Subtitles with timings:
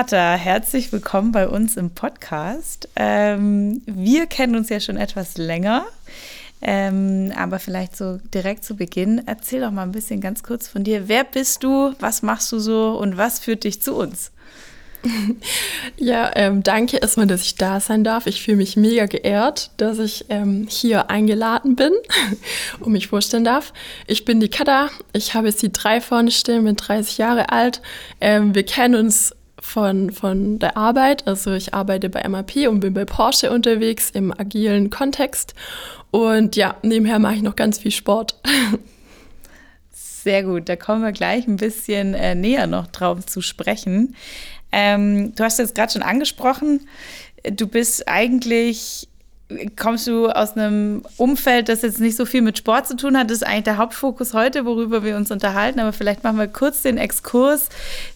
[0.00, 2.88] Katha, herzlich willkommen bei uns im Podcast.
[2.96, 5.84] Ähm, wir kennen uns ja schon etwas länger,
[6.62, 10.84] ähm, aber vielleicht so direkt zu Beginn, erzähl doch mal ein bisschen ganz kurz von
[10.84, 11.08] dir.
[11.08, 14.32] Wer bist du, was machst du so und was führt dich zu uns?
[15.96, 18.26] Ja, ähm, danke erstmal, dass ich da sein darf.
[18.26, 21.92] Ich fühle mich mega geehrt, dass ich ähm, hier eingeladen bin
[22.80, 23.72] und mich vorstellen darf.
[24.06, 24.88] Ich bin die Kada.
[25.12, 27.82] Ich habe jetzt die drei vorne stehen, bin 30 Jahre alt.
[28.20, 31.26] Ähm, wir kennen uns von, von der Arbeit.
[31.26, 35.54] Also ich arbeite bei MAP und bin bei Porsche unterwegs im agilen Kontext.
[36.10, 38.36] Und ja, nebenher mache ich noch ganz viel Sport.
[39.92, 44.14] Sehr gut, da kommen wir gleich ein bisschen äh, näher noch drauf zu sprechen.
[44.72, 46.86] Ähm, du hast jetzt gerade schon angesprochen,
[47.50, 49.08] du bist eigentlich,
[49.76, 53.30] kommst du aus einem Umfeld, das jetzt nicht so viel mit Sport zu tun hat.
[53.30, 55.80] Das ist eigentlich der Hauptfokus heute, worüber wir uns unterhalten.
[55.80, 57.68] Aber vielleicht machen wir kurz den Exkurs.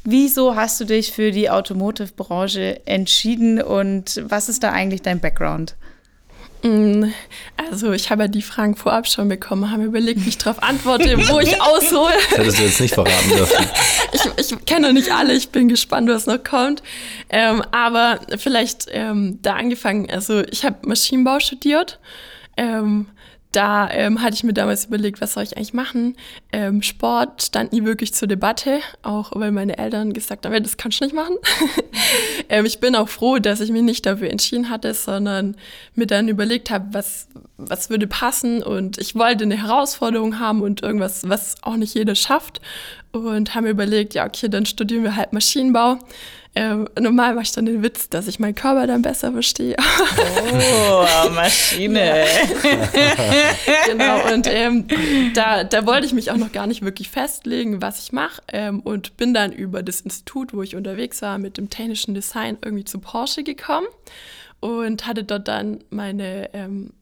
[0.05, 5.75] Wieso hast du dich für die Automotive-Branche entschieden und was ist da eigentlich dein Background?
[6.65, 7.12] Mm,
[7.57, 11.19] also ich habe ja die Fragen vorab schon bekommen, habe überlegt, wie ich darauf antworte,
[11.29, 12.15] wo ich aushole.
[12.31, 13.67] Das hättest du jetzt nicht verraten dürfen.
[14.12, 16.85] Ich, ich kenne noch nicht alle, ich bin gespannt, was noch kommt.
[17.31, 21.98] Ähm, aber vielleicht ähm, da angefangen, also ich habe Maschinenbau studiert.
[22.57, 23.07] Ähm,
[23.55, 26.16] da ähm, hatte ich mir damals überlegt, was soll ich eigentlich machen.
[26.52, 31.00] Ähm, Sport stand nie wirklich zur Debatte, auch weil meine Eltern gesagt haben, das kannst
[31.00, 31.36] du nicht machen.
[32.48, 35.56] ähm, ich bin auch froh, dass ich mich nicht dafür entschieden hatte, sondern
[35.94, 38.62] mir dann überlegt habe, was, was würde passen.
[38.62, 42.61] Und ich wollte eine Herausforderung haben und irgendwas, was auch nicht jeder schafft.
[43.12, 45.98] Und habe mir überlegt, ja, okay, dann studieren wir halt Maschinenbau.
[46.56, 49.77] Ähm, normal mache ich dann den Witz, dass ich meinen Körper dann besser verstehe.
[50.52, 52.27] Oh, Maschine.
[53.86, 54.86] genau, und ähm,
[55.34, 58.41] da, da wollte ich mich auch noch gar nicht wirklich festlegen, was ich mache.
[58.52, 62.56] Ähm, und bin dann über das Institut, wo ich unterwegs war, mit dem technischen Design
[62.64, 63.89] irgendwie zu Porsche gekommen
[64.61, 66.92] und hatte dort dann meine ähm,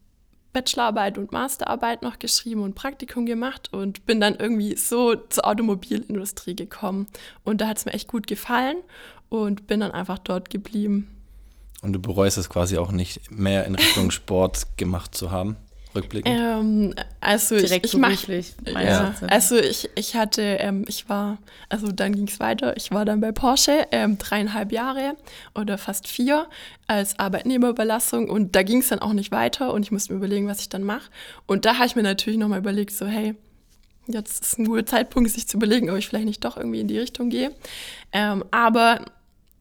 [0.55, 6.57] Bachelorarbeit und Masterarbeit noch geschrieben und Praktikum gemacht und bin dann irgendwie so zur Automobilindustrie
[6.57, 7.07] gekommen.
[7.45, 8.77] Und da hat es mir echt gut gefallen
[9.33, 11.09] und bin dann einfach dort geblieben.
[11.81, 15.57] Und du bereust es quasi auch nicht mehr in Richtung Sport gemacht zu haben?
[15.95, 16.39] Rückblickend?
[16.39, 18.29] Ähm, also Direkt ich, ich mach,
[18.67, 21.39] ja, also ich, ich hatte, ähm, ich war,
[21.71, 25.17] also dann ging es weiter, ich war dann bei Porsche ähm, dreieinhalb Jahre
[25.55, 26.47] oder fast vier
[26.87, 30.47] als Arbeitnehmerüberlassung und da ging es dann auch nicht weiter und ich musste mir überlegen,
[30.47, 31.11] was ich dann mache.
[31.47, 33.35] Und da habe ich mir natürlich nochmal überlegt, so hey,
[34.07, 36.89] jetzt ist ein guter Zeitpunkt, sich zu überlegen, ob ich vielleicht nicht doch irgendwie in
[36.89, 37.53] die Richtung gehe.
[38.13, 39.05] Ähm, aber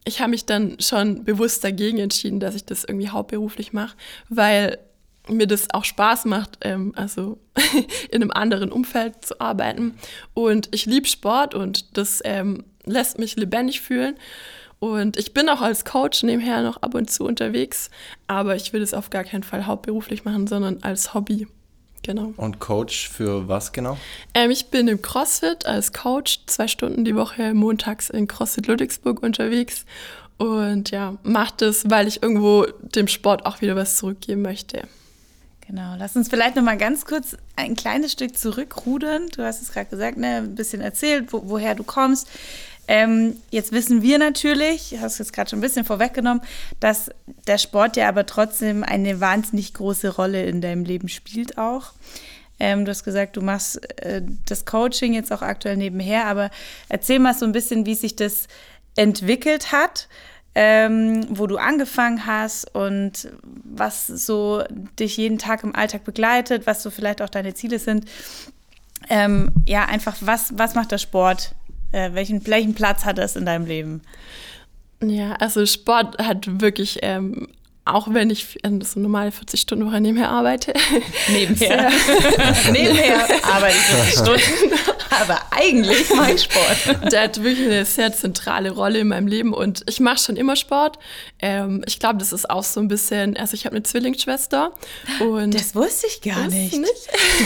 [0.04, 3.96] ich habe mich dann schon bewusst dagegen entschieden, dass ich das irgendwie hauptberuflich mache,
[4.30, 4.80] weil
[5.28, 7.38] mir das auch Spaß macht, ähm, also
[8.10, 9.96] in einem anderen Umfeld zu arbeiten.
[10.34, 14.16] Und ich liebe Sport und das ähm, lässt mich lebendig fühlen.
[14.80, 17.92] Und ich bin auch als Coach nebenher noch ab und zu unterwegs,
[18.26, 21.48] aber ich will es auf gar keinen Fall hauptberuflich machen, sondern als Hobby.
[22.04, 22.34] Genau.
[22.38, 23.98] Und Coach für was genau?
[24.34, 29.22] Ähm, ich bin im CrossFit als Coach zwei Stunden die Woche montags in CrossFit Ludwigsburg
[29.22, 29.86] unterwegs
[30.38, 34.88] und ja, mache das, weil ich irgendwo dem Sport auch wieder was zurückgeben möchte.
[35.68, 39.28] Genau, lass uns vielleicht noch mal ganz kurz ein kleines Stück zurückrudern.
[39.36, 42.28] Du hast es gerade gesagt, ne, ein bisschen erzählt, wo, woher du kommst.
[42.94, 46.44] Ähm, jetzt wissen wir natürlich, hast du jetzt gerade schon ein bisschen vorweggenommen,
[46.82, 47.10] dass
[47.48, 51.94] der Sport ja aber trotzdem eine wahnsinnig große Rolle in deinem Leben spielt auch.
[52.60, 56.52] Ähm, du hast gesagt, du machst äh, das Coaching jetzt auch aktuell nebenher, aber
[56.90, 58.50] erzähl mal so ein bisschen, wie sich das
[58.98, 60.10] entwickelt hat
[60.54, 63.30] ähm, wo du angefangen hast und
[63.64, 64.64] was so
[65.00, 68.06] dich jeden Tag im Alltag begleitet, was so vielleicht auch deine Ziele sind.
[69.10, 71.56] Ähm, ja, einfach, was, was macht der Sport?
[71.92, 74.02] Äh, welchen, welchen Platz hat das in deinem Leben?
[75.04, 77.48] Ja, also Sport hat wirklich ähm,
[77.86, 80.74] auch wenn ich so normale 40 Stunden Woche nebenher arbeite.
[81.30, 81.90] Nebenher.
[82.72, 84.76] nebenher arbeite ich 40 Stunden,
[85.12, 86.78] aber eigentlich mein Sport.
[87.12, 90.56] Der hat wirklich eine sehr zentrale Rolle in meinem Leben und ich mache schon immer
[90.56, 90.98] Sport.
[91.40, 94.72] Ähm, ich glaube, das ist auch so ein bisschen, also ich habe eine Zwillingsschwester
[95.20, 96.78] und das wusste ich gar nicht.
[96.78, 96.92] nicht.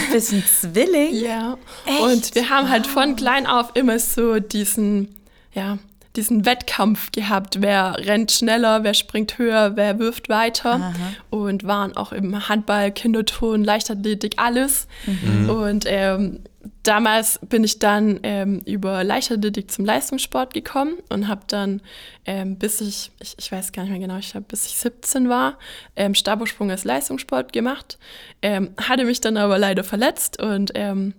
[0.08, 1.14] Du bist ein Zwilling?
[1.26, 1.56] Ja.
[1.86, 2.00] Echt?
[2.00, 5.16] Und wir haben halt von klein auf immer so diesen,
[5.54, 5.78] ja,
[6.16, 10.94] diesen Wettkampf gehabt, wer rennt schneller, wer springt höher, wer wirft weiter Aha.
[11.30, 14.86] und waren auch im Handball, Kinderton, Leichtathletik, alles.
[15.06, 15.50] Mhm.
[15.50, 16.40] Und ähm,
[16.82, 21.82] damals bin ich dann ähm, über Leichtathletik zum Leistungssport gekommen und habe dann,
[22.24, 25.28] ähm, bis ich, ich, ich, weiß gar nicht mehr genau, ich habe bis ich 17
[25.28, 25.58] war,
[25.96, 27.98] ähm, Stabhochsprung als Leistungssport gemacht,
[28.42, 31.14] ähm, hatte mich dann aber leider verletzt und ähm,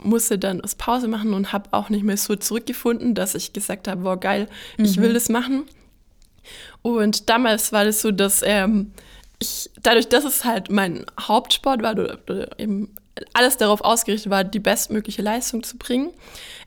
[0.00, 3.88] musste dann aus Pause machen und habe auch nicht mehr so zurückgefunden, dass ich gesagt
[3.88, 5.14] habe, wow, geil, ich will mhm.
[5.14, 5.64] das machen.
[6.82, 8.92] Und damals war das so, dass ähm,
[9.40, 12.94] ich, dadurch, dass es halt mein Hauptsport war, oder, oder eben
[13.34, 16.10] alles darauf ausgerichtet war, die bestmögliche Leistung zu bringen,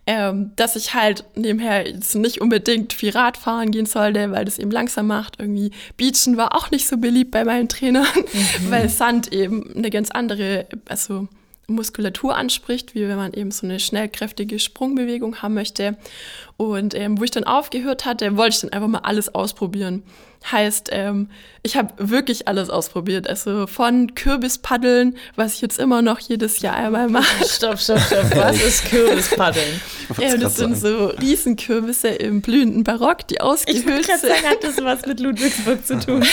[0.07, 4.71] ähm, dass ich halt nebenher jetzt nicht unbedingt viel Radfahren gehen sollte, weil das eben
[4.71, 5.39] langsam macht.
[5.39, 8.69] Irgendwie Beachen war auch nicht so beliebt bei meinen Trainern, mhm.
[8.71, 11.27] weil Sand eben eine ganz andere, also
[11.67, 15.97] Muskulatur anspricht, wie wenn man eben so eine schnellkräftige Sprungbewegung haben möchte.
[16.61, 20.03] Und ähm, wo ich dann aufgehört hatte, wollte ich dann einfach mal alles ausprobieren.
[20.51, 21.29] Heißt, ähm,
[21.63, 23.27] ich habe wirklich alles ausprobiert.
[23.27, 27.45] Also von Kürbispaddeln, was ich jetzt immer noch jedes Jahr einmal mache.
[27.47, 28.35] Stopp, stopp, stopp.
[28.35, 29.81] Was ist Kürbispaddeln?
[30.19, 34.15] Ja, das sind so Riesenkürbisse im blühenden Barock, die ausgehöhlt sind.
[34.15, 36.23] Ich sagen, hat das was mit Ludwigsburg zu tun?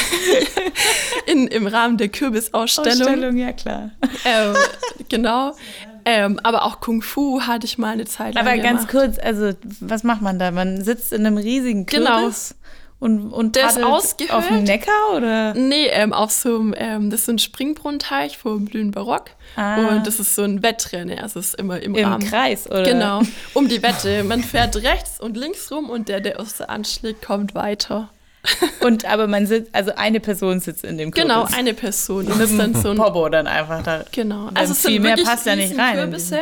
[1.24, 3.00] In, Im Rahmen der Kürbisausstellung.
[3.00, 3.92] Ausstellung, ja klar.
[4.26, 4.54] Ähm,
[5.08, 5.54] genau.
[6.10, 9.50] Ähm, aber auch Kung Fu hatte ich mal eine Zeit lang Aber ganz kurz, also
[9.80, 10.50] was macht man da?
[10.50, 11.84] Man sitzt in einem riesigen.
[11.84, 12.54] Kürbis.
[12.54, 12.58] Genau.
[13.00, 14.32] Und, und der ist ausgehöhlt.
[14.32, 15.54] Auf dem Neckar oder?
[15.54, 19.26] Nee, ähm, auf so einem, ähm, das ist so ein Springbrunnenteich vor dem Blühen Barock.
[19.54, 19.88] Ah.
[19.88, 22.26] Und das ist so ein Wettrennen, also es ist immer im, Im Rahmen.
[22.26, 22.82] Kreis, oder?
[22.82, 23.22] Genau,
[23.54, 24.24] um die Wette.
[24.24, 28.08] Man fährt rechts und links rum und der, der aus der anschlägt, kommt weiter.
[28.80, 31.30] Und aber man sitzt, also eine Person sitzt in dem Kürbis.
[31.30, 32.26] Genau, eine Person.
[32.32, 34.04] Und ist dann so ein Popo dann einfach da.
[34.12, 34.50] Genau.
[34.54, 35.96] Also viel mehr passt ja nicht rein.
[35.96, 36.40] Kürbisse.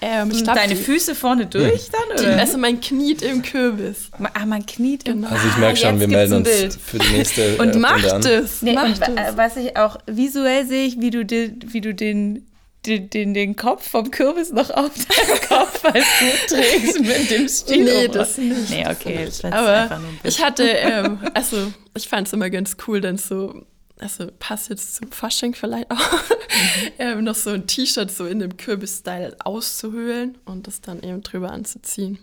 [0.00, 2.18] Ähm, glaub, Deine die, Füße vorne durch dann?
[2.18, 2.34] Oder?
[2.34, 4.10] Die, also man kniet im Kürbis.
[4.34, 5.38] Ah, man kniet im Kürbis.
[5.38, 8.60] Also ich merke schon, wir melden uns für die nächste Und äh, macht es.
[8.60, 9.36] Nee, macht und es.
[9.36, 12.46] was ich auch visuell sehe ich, wie du, den, wie du den,
[12.86, 17.48] den, den, den Kopf vom Kürbis noch auf deinem Kopf als du trägst mit dem
[17.48, 17.84] Stil.
[17.84, 18.70] Nee, das nicht.
[18.70, 19.24] Nee, okay.
[19.26, 23.62] Das Aber ich hatte, ähm, also ich fand es immer ganz cool, dann so
[23.98, 26.92] also passt jetzt zum Fasching vielleicht auch, mhm.
[26.98, 31.50] ähm, noch so ein T-Shirt so in dem Kürbis-Style auszuhöhlen und das dann eben drüber
[31.50, 32.18] anzuziehen.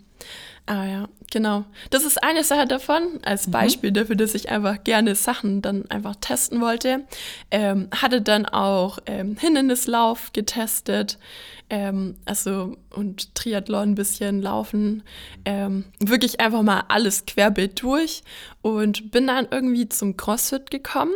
[0.66, 1.64] Aber ja, genau.
[1.90, 3.52] Das ist eine Sache davon, als mhm.
[3.52, 3.94] Beispiel mhm.
[3.94, 7.04] dafür, dass ich einfach gerne Sachen dann einfach testen wollte.
[7.50, 11.18] Ähm, hatte dann auch ähm, Hindernislauf getestet,
[11.68, 15.02] ähm, also und Triathlon ein bisschen laufen.
[15.44, 18.22] Ähm, wirklich einfach mal alles querbeet durch
[18.62, 21.12] und bin dann irgendwie zum CrossFit gekommen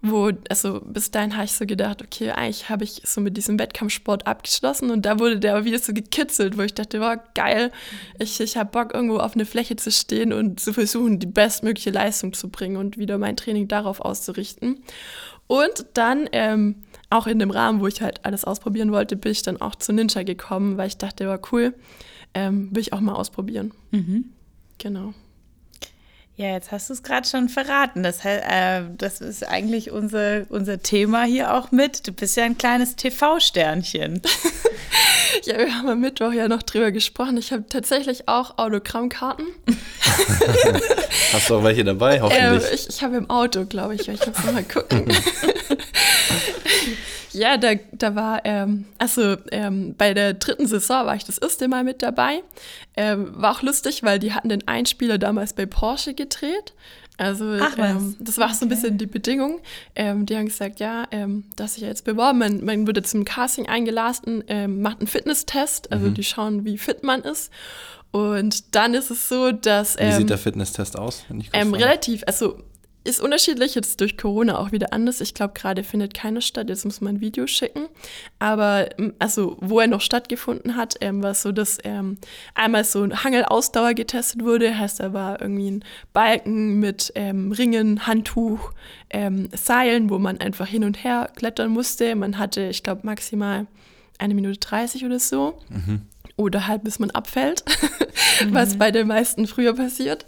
[0.00, 3.58] wo, also bis dahin habe ich so gedacht, okay, eigentlich habe ich so mit diesem
[3.58, 7.72] Wettkampfsport abgeschlossen und da wurde der aber wieder so gekitzelt, wo ich dachte, wow, geil,
[8.18, 11.90] ich, ich habe Bock, irgendwo auf eine Fläche zu stehen und zu versuchen, die bestmögliche
[11.90, 14.84] Leistung zu bringen und wieder mein Training darauf auszurichten.
[15.48, 16.76] Und dann, ähm,
[17.10, 19.92] auch in dem Rahmen, wo ich halt alles ausprobieren wollte, bin ich dann auch zu
[19.92, 21.74] Ninja gekommen, weil ich dachte, war cool,
[22.34, 23.72] ähm, will ich auch mal ausprobieren.
[23.90, 24.26] Mhm.
[24.76, 25.14] Genau.
[26.38, 28.04] Ja, jetzt hast du es gerade schon verraten.
[28.04, 32.06] Das, äh, das ist eigentlich unser, unser Thema hier auch mit.
[32.06, 34.22] Du bist ja ein kleines TV-Sternchen.
[35.42, 37.38] ja, wir haben am Mittwoch ja noch drüber gesprochen.
[37.38, 39.46] Ich habe tatsächlich auch Autogrammkarten.
[41.32, 42.70] hast du auch welche dabei, hoffentlich?
[42.70, 44.06] Äh, ich ich habe im Auto, glaube ich.
[44.06, 45.12] Ich muss mal gucken.
[47.38, 51.68] Ja, da, da war, ähm, also ähm, bei der dritten Saison war ich das erste
[51.68, 52.42] Mal mit dabei.
[52.96, 56.74] Ähm, war auch lustig, weil die hatten den Einspieler damals bei Porsche gedreht.
[57.16, 58.56] Also Ach, ähm, das war okay.
[58.56, 59.60] so ein bisschen die Bedingung.
[59.94, 63.68] Ähm, die haben gesagt, ja, ähm, dass ich jetzt beworben, man, man wurde zum Casting
[63.68, 66.14] eingeladen, ähm, macht einen Fitnesstest, also mhm.
[66.14, 67.50] die schauen, wie fit man ist.
[68.10, 69.98] Und dann ist es so, dass.
[69.98, 71.24] Wie sieht ähm, der Fitnesstest aus?
[71.52, 72.62] Ähm, relativ, also
[73.08, 75.20] ist unterschiedlich, jetzt durch Corona auch wieder anders.
[75.20, 76.68] Ich glaube, gerade findet keine statt.
[76.68, 77.86] Jetzt muss man ein Video schicken.
[78.38, 78.88] Aber
[79.18, 82.18] also, wo er noch stattgefunden hat, ähm, war so, dass ähm,
[82.54, 84.78] einmal so ein Hangelausdauer getestet wurde.
[84.78, 88.72] Heißt, da war irgendwie ein Balken mit ähm, Ringen, Handtuch,
[89.10, 92.14] ähm, Seilen, wo man einfach hin und her klettern musste.
[92.14, 93.66] Man hatte, ich glaube, maximal
[94.18, 95.58] eine Minute 30 oder so.
[95.70, 96.02] Mhm
[96.38, 97.64] oder halt bis man abfällt,
[98.44, 98.54] mhm.
[98.54, 100.24] was bei den meisten früher passiert.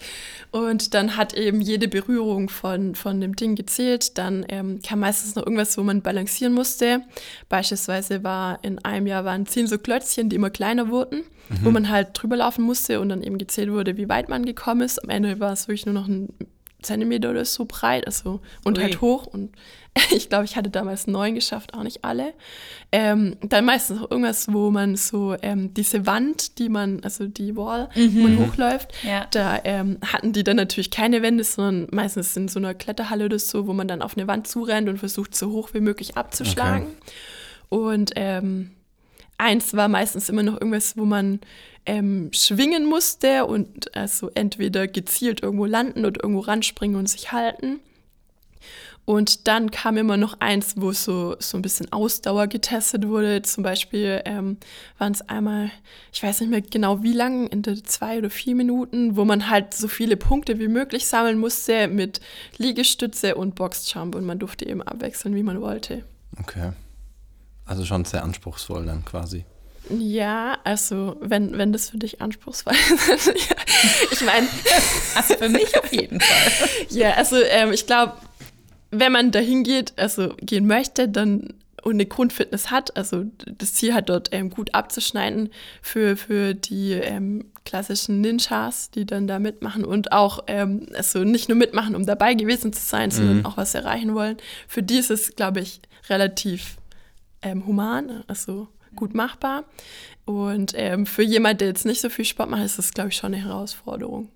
[0.50, 4.19] Und dann hat eben jede Berührung von, von dem Ding gezählt.
[4.19, 7.02] Dann ähm, kam meistens noch irgendwas, wo man balancieren musste.
[7.49, 11.59] Beispielsweise war in einem Jahr waren zehn so Klötzchen, die immer kleiner wurden, mhm.
[11.62, 14.81] wo man halt drüber laufen musste und dann eben gezählt wurde, wie weit man gekommen
[14.81, 15.02] ist.
[15.02, 16.31] Am Ende war es wirklich nur noch ein
[16.83, 18.85] Zentimeter oder so breit, also und Ui.
[18.85, 19.27] halt hoch.
[19.27, 19.51] Und
[20.11, 22.33] ich glaube, ich hatte damals neun geschafft, auch nicht alle.
[22.93, 27.57] Ähm, dann meistens auch irgendwas, wo man so ähm, diese Wand, die man, also die
[27.57, 28.15] Wall, mhm.
[28.15, 29.27] wo man hochläuft, ja.
[29.31, 33.39] da ähm, hatten die dann natürlich keine Wände, sondern meistens in so einer Kletterhalle oder
[33.39, 36.87] so, wo man dann auf eine Wand zurennt und versucht, so hoch wie möglich abzuschlagen.
[36.87, 37.13] Okay.
[37.69, 38.73] Und ähm,
[39.41, 41.41] eins war meistens immer noch irgendwas, wo man
[41.87, 47.81] ähm, schwingen musste und also entweder gezielt irgendwo landen oder irgendwo ranspringen und sich halten.
[49.07, 53.43] Und dann kam immer noch eins, wo so, so ein bisschen Ausdauer getestet wurde.
[53.43, 54.59] Zum Beispiel ähm,
[54.99, 55.73] waren es einmal,
[56.13, 59.51] ich weiß nicht mehr genau wie lang, in der zwei oder vier Minuten, wo man
[59.51, 62.21] halt so viele Punkte wie möglich sammeln musste mit
[62.59, 64.15] Liegestütze und Boxjump.
[64.15, 66.05] Und man durfte eben abwechseln, wie man wollte.
[66.39, 66.71] Okay.
[67.71, 69.45] Also schon sehr anspruchsvoll dann quasi.
[69.97, 72.75] Ja, also wenn, wenn das für dich anspruchsvoll
[73.15, 73.27] ist.
[73.27, 73.57] ja.
[74.11, 74.49] Ich meine.
[75.15, 76.69] Also für mich auf jeden Fall.
[76.89, 78.15] ja, also ähm, ich glaube,
[78.91, 83.95] wenn man dahin geht, also gehen möchte, dann und eine Grundfitness hat, also das Ziel
[83.95, 85.50] hat dort ähm, gut abzuschneiden
[85.83, 91.49] für, für die ähm, klassischen Ninjas, die dann da mitmachen und auch, ähm, also nicht
[91.49, 93.47] nur mitmachen, um dabei gewesen zu sein, sondern mhm.
[93.47, 94.37] auch was erreichen wollen.
[94.69, 96.77] Für die ist es, glaube ich, relativ
[97.43, 99.65] ähm, human, also gut machbar.
[100.25, 103.17] Und ähm, für jemanden, der jetzt nicht so viel Sport macht, ist das, glaube ich,
[103.17, 104.29] schon eine Herausforderung.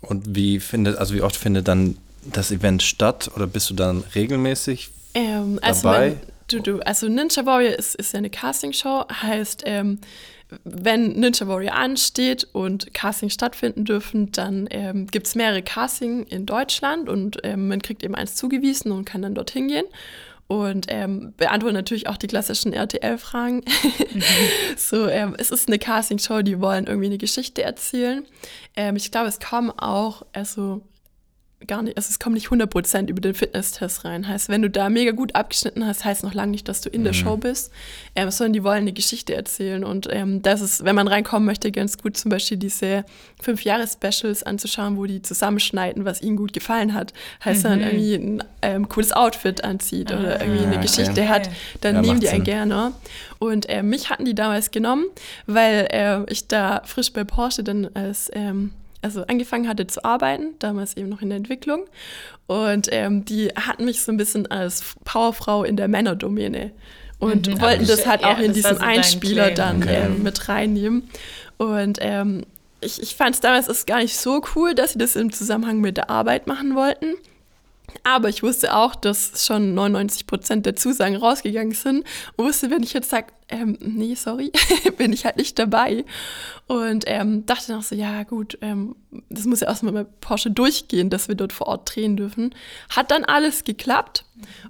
[0.00, 4.04] Und wie findet, also wie oft findet dann das Event statt oder bist du dann
[4.14, 6.10] regelmäßig ähm, also dabei?
[6.10, 9.98] Wenn, du, du, also Ninja Warrior ist, ist ja eine Castingshow, heißt, ähm,
[10.64, 16.46] wenn Ninja Warrior ansteht und Casting stattfinden dürfen, dann ähm, gibt es mehrere Casting in
[16.46, 19.86] Deutschland und ähm, man kriegt eben eins zugewiesen und kann dann dorthin gehen
[20.48, 23.56] und ähm, beantworten natürlich auch die klassischen RTL-Fragen.
[24.14, 24.22] Mhm.
[24.76, 28.26] so, ähm, es ist eine Castingshow, die wollen irgendwie eine Geschichte erzählen.
[28.74, 30.82] Ähm, ich glaube, es kommen auch, also
[31.66, 34.28] gar nicht, also es kommt nicht 100% über den Fitnesstest rein.
[34.28, 37.00] Heißt, wenn du da mega gut abgeschnitten hast, heißt noch lange nicht, dass du in
[37.00, 37.06] mhm.
[37.06, 37.72] der Show bist,
[38.14, 39.82] ähm, sondern die wollen eine Geschichte erzählen.
[39.82, 43.04] Und ähm, das ist, wenn man reinkommen möchte, ganz gut zum Beispiel diese
[43.42, 47.12] Fünf-Jahres-Specials anzuschauen, wo die zusammenschneiden, was ihnen gut gefallen hat.
[47.44, 47.68] Heißt, mhm.
[47.68, 50.86] dann irgendwie ein ähm, cooles Outfit anzieht ah, oder irgendwie eine okay.
[50.86, 51.50] Geschichte hat,
[51.80, 52.92] dann ja, nehmen die einen gerne.
[53.40, 55.06] Und äh, mich hatten die damals genommen,
[55.46, 58.70] weil äh, ich da frisch bei Porsche dann als ähm,
[59.02, 61.84] also angefangen hatte zu arbeiten, damals eben noch in der Entwicklung.
[62.46, 66.72] Und ähm, die hatten mich so ein bisschen als Powerfrau in der Männerdomäne
[67.18, 70.04] und mhm, wollten das halt auch ja, in diesem so Einspieler dann okay.
[70.06, 71.08] ähm, mit reinnehmen.
[71.56, 72.44] Und ähm,
[72.80, 75.80] ich, ich fand es damals ist gar nicht so cool, dass sie das im Zusammenhang
[75.80, 77.14] mit der Arbeit machen wollten.
[78.04, 82.04] Aber ich wusste auch, dass schon 99 Prozent der Zusagen rausgegangen sind
[82.36, 84.52] und wusste, wenn ich jetzt sage, ähm, nee, sorry,
[84.98, 86.04] bin ich halt nicht dabei.
[86.66, 88.94] Und ähm, dachte noch so, ja gut, ähm,
[89.30, 92.54] das muss ja erstmal bei Porsche durchgehen, dass wir dort vor Ort drehen dürfen.
[92.90, 94.24] Hat dann alles geklappt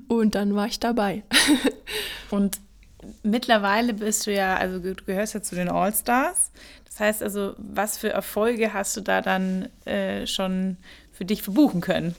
[0.06, 1.24] und dann war ich dabei.
[2.30, 2.58] und
[3.22, 6.52] mittlerweile bist du ja, also du gehörst ja zu den All-Stars.
[6.84, 10.76] Das heißt also, was für Erfolge hast du da dann äh, schon
[11.12, 12.14] für dich verbuchen können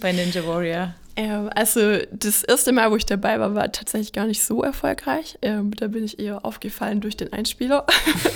[0.00, 0.94] bei Ninja Warrior?
[1.20, 5.38] Ähm, also das erste Mal, wo ich dabei war, war tatsächlich gar nicht so erfolgreich.
[5.42, 7.84] Ähm, da bin ich eher aufgefallen durch den Einspieler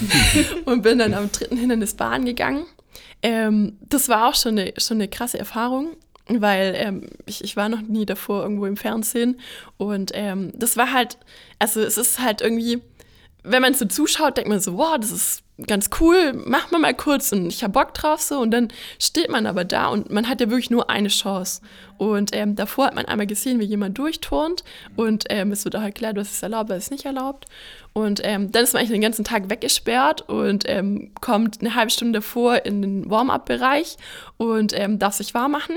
[0.67, 2.67] und bin dann am dritten Hindernis Bahn gegangen.
[3.23, 7.71] Ähm, das war auch schon eine, schon eine krasse Erfahrung, weil ähm, ich, ich war
[7.71, 9.41] noch nie davor irgendwo im Fernsehen
[9.79, 11.17] und ähm, das war halt,
[11.59, 12.83] also es ist halt irgendwie,
[13.43, 16.95] wenn man so zuschaut, denkt man so, wow, das ist ganz cool, mach mal mal
[16.95, 18.41] kurz und ich hab Bock drauf so.
[18.41, 18.69] Und dann
[18.99, 21.61] steht man aber da und man hat ja wirklich nur eine Chance.
[21.97, 24.65] Und ähm, davor hat man einmal gesehen, wie jemand durchturnt
[24.97, 27.47] und ähm, es wird auch erklärt, was ist erlaubt, was ist nicht erlaubt.
[27.93, 31.91] Und ähm, dann ist man eigentlich den ganzen Tag weggesperrt und ähm, kommt eine halbe
[31.91, 33.97] Stunde davor in den Warm-up-Bereich
[34.37, 35.77] und ähm, darf sich warm machen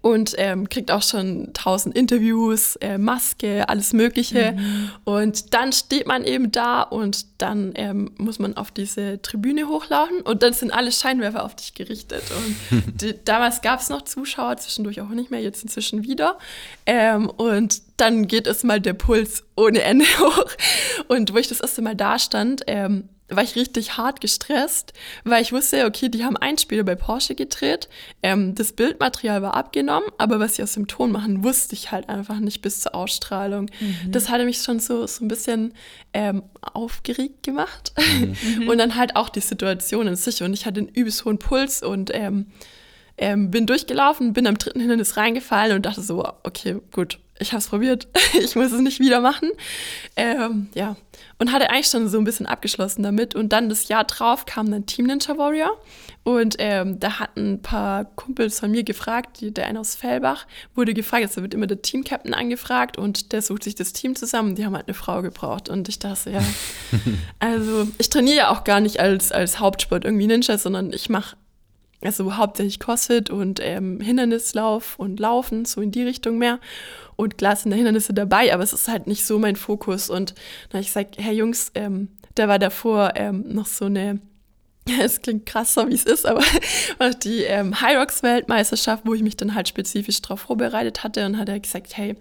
[0.00, 4.52] und ähm, kriegt auch schon tausend Interviews, äh, Maske, alles Mögliche.
[4.52, 4.90] Mhm.
[5.04, 10.20] Und dann steht man eben da und dann ähm, muss man auf diese Tribüne hochlaufen
[10.22, 12.22] und dann sind alle Scheinwerfer auf dich gerichtet.
[12.30, 16.38] Und die, damals gab es noch Zuschauer, zwischendurch auch nicht mehr, jetzt inzwischen wieder.
[16.84, 20.46] Ähm, und dann geht es mal der Puls ohne Ende hoch.
[21.08, 24.92] Und wo ich das erste Mal da stand, ähm, war ich richtig hart gestresst,
[25.24, 27.88] weil ich wusste, okay, die haben ein Spiel bei Porsche gedreht,
[28.22, 32.08] ähm, das Bildmaterial war abgenommen, aber was sie aus dem Ton machen, wusste ich halt
[32.08, 33.70] einfach nicht bis zur Ausstrahlung.
[33.80, 34.12] Mhm.
[34.12, 35.74] Das hatte mich schon so, so ein bisschen
[36.12, 37.92] ähm, aufgeregt gemacht.
[38.58, 38.68] Mhm.
[38.68, 41.82] und dann halt auch die Situation in sich und ich hatte einen übelst hohen Puls
[41.82, 42.46] und ähm,
[43.18, 47.58] ähm, bin durchgelaufen, bin am dritten Hindernis reingefallen und dachte so, okay, gut, ich habe
[47.58, 48.08] es probiert,
[48.40, 49.50] ich muss es nicht wieder machen.
[50.16, 50.96] Ähm, ja,
[51.38, 53.34] und hatte eigentlich schon so ein bisschen abgeschlossen damit.
[53.34, 55.70] Und dann das Jahr drauf kam dann Team Ninja Warrior.
[56.24, 60.46] Und ähm, da hatten ein paar Kumpels von mir gefragt, die, der eine aus Fellbach
[60.74, 64.56] wurde gefragt, also wird immer der Team-Captain angefragt und der sucht sich das Team zusammen.
[64.56, 65.68] Die haben halt eine Frau gebraucht.
[65.68, 66.42] Und ich dachte, ja,
[67.38, 71.36] also ich trainiere ja auch gar nicht als, als Hauptsport irgendwie Ninja, sondern ich mache
[72.02, 76.58] also hauptsächlich CrossFit und ähm, Hindernislauf und Laufen, so in die Richtung mehr.
[77.16, 80.10] Und klar sind da Hindernisse dabei, aber es ist halt nicht so mein Fokus.
[80.10, 80.30] Und
[80.68, 84.20] dann habe ich gesagt, Herr Jungs, ähm, da war davor ähm, noch so eine
[85.00, 86.42] es klingt krasser, wie es ist, aber
[87.24, 91.38] die ähm, High Rocks Weltmeisterschaft, wo ich mich dann halt spezifisch darauf vorbereitet hatte und
[91.38, 92.16] hat er gesagt, hey,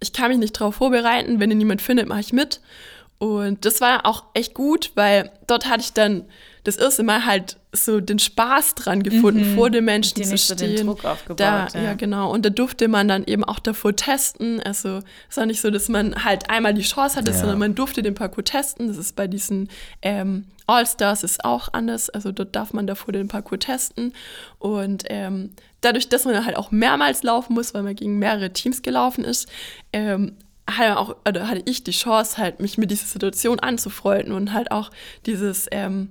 [0.00, 2.60] ich kann mich nicht darauf vorbereiten, wenn ihr niemand findet, mache ich mit.
[3.18, 6.24] Und das war auch echt gut, weil dort hatte ich dann
[6.64, 9.54] das erste Mal halt so den Spaß dran gefunden, mhm.
[9.54, 10.58] vor den Menschen Die zu stehen.
[10.58, 11.82] So den Druck aufgebaut, da, ja.
[11.82, 11.94] ja.
[11.94, 12.32] genau.
[12.32, 14.60] Und da durfte man dann eben auch davor testen.
[14.60, 17.36] Also es war nicht so, dass man halt einmal die Chance hatte, ja.
[17.36, 18.88] sondern man durfte den Parcours testen.
[18.88, 19.68] Das ist bei diesen
[20.02, 22.10] ähm, All-Stars ist auch anders.
[22.10, 24.14] Also dort darf man davor den Parcours testen.
[24.58, 25.50] Und ähm,
[25.80, 29.48] dadurch, dass man halt auch mehrmals laufen muss, weil man gegen mehrere Teams gelaufen ist,
[29.92, 30.36] ähm,
[30.68, 34.70] hatte, auch, oder hatte ich die Chance, halt mich mit dieser Situation anzufreunden und halt
[34.72, 34.90] auch
[35.26, 36.10] dieses ähm,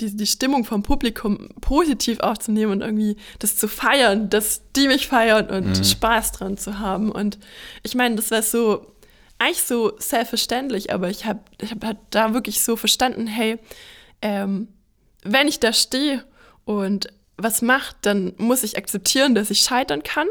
[0.00, 5.08] die, die Stimmung vom Publikum positiv aufzunehmen und irgendwie das zu feiern, dass die mich
[5.08, 5.84] feiern und mhm.
[5.84, 7.10] Spaß dran zu haben.
[7.12, 7.38] Und
[7.82, 8.94] ich meine, das wäre so,
[9.38, 13.58] eigentlich so selbstverständlich, aber ich habe ich hab halt da wirklich so verstanden, hey,
[14.22, 14.68] ähm,
[15.22, 16.24] wenn ich da stehe
[16.64, 20.26] und was mache, dann muss ich akzeptieren, dass ich scheitern kann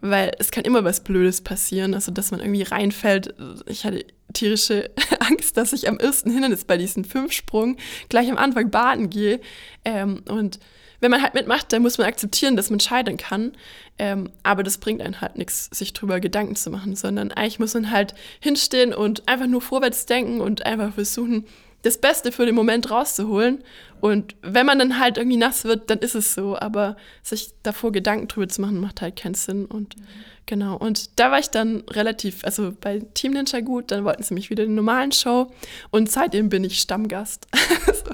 [0.00, 3.34] weil es kann immer was Blödes passieren, also dass man irgendwie reinfällt.
[3.66, 4.04] Ich hatte
[4.36, 4.90] tierische
[5.20, 7.76] Angst, dass ich am ersten Hindernis bei diesem Fünfsprung
[8.08, 9.40] gleich am Anfang baden gehe.
[9.84, 10.60] Ähm, und
[11.00, 13.52] wenn man halt mitmacht, dann muss man akzeptieren, dass man scheitern kann.
[13.98, 17.74] Ähm, aber das bringt einen halt nichts, sich drüber Gedanken zu machen, sondern eigentlich muss
[17.74, 21.46] man halt hinstehen und einfach nur vorwärts denken und einfach versuchen,
[21.82, 23.62] das Beste für den Moment rauszuholen.
[24.00, 26.58] Und wenn man dann halt irgendwie nass wird, dann ist es so.
[26.58, 29.66] Aber sich davor Gedanken drüber zu machen, macht halt keinen Sinn.
[29.66, 30.04] Und mhm.
[30.46, 30.76] Genau.
[30.76, 34.50] Und da war ich dann relativ, also bei Team Ninja gut, dann wollten sie mich
[34.50, 35.52] wieder in der normalen Show.
[35.90, 37.46] Und seitdem bin ich Stammgast.
[37.86, 38.04] also,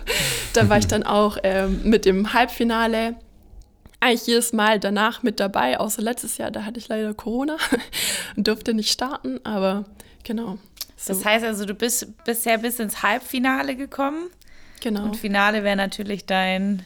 [0.55, 3.17] da war ich dann auch ähm, mit dem Halbfinale
[4.03, 7.57] eigentlich jedes Mal danach mit dabei, außer letztes Jahr, da hatte ich leider Corona
[8.37, 9.85] und durfte nicht starten, aber
[10.25, 10.59] genau.
[10.97, 11.15] So.
[11.15, 14.31] Das heißt also, du bist bisher bis ins Halbfinale gekommen.
[14.81, 15.05] Genau.
[15.05, 16.85] Und Finale wäre natürlich dein,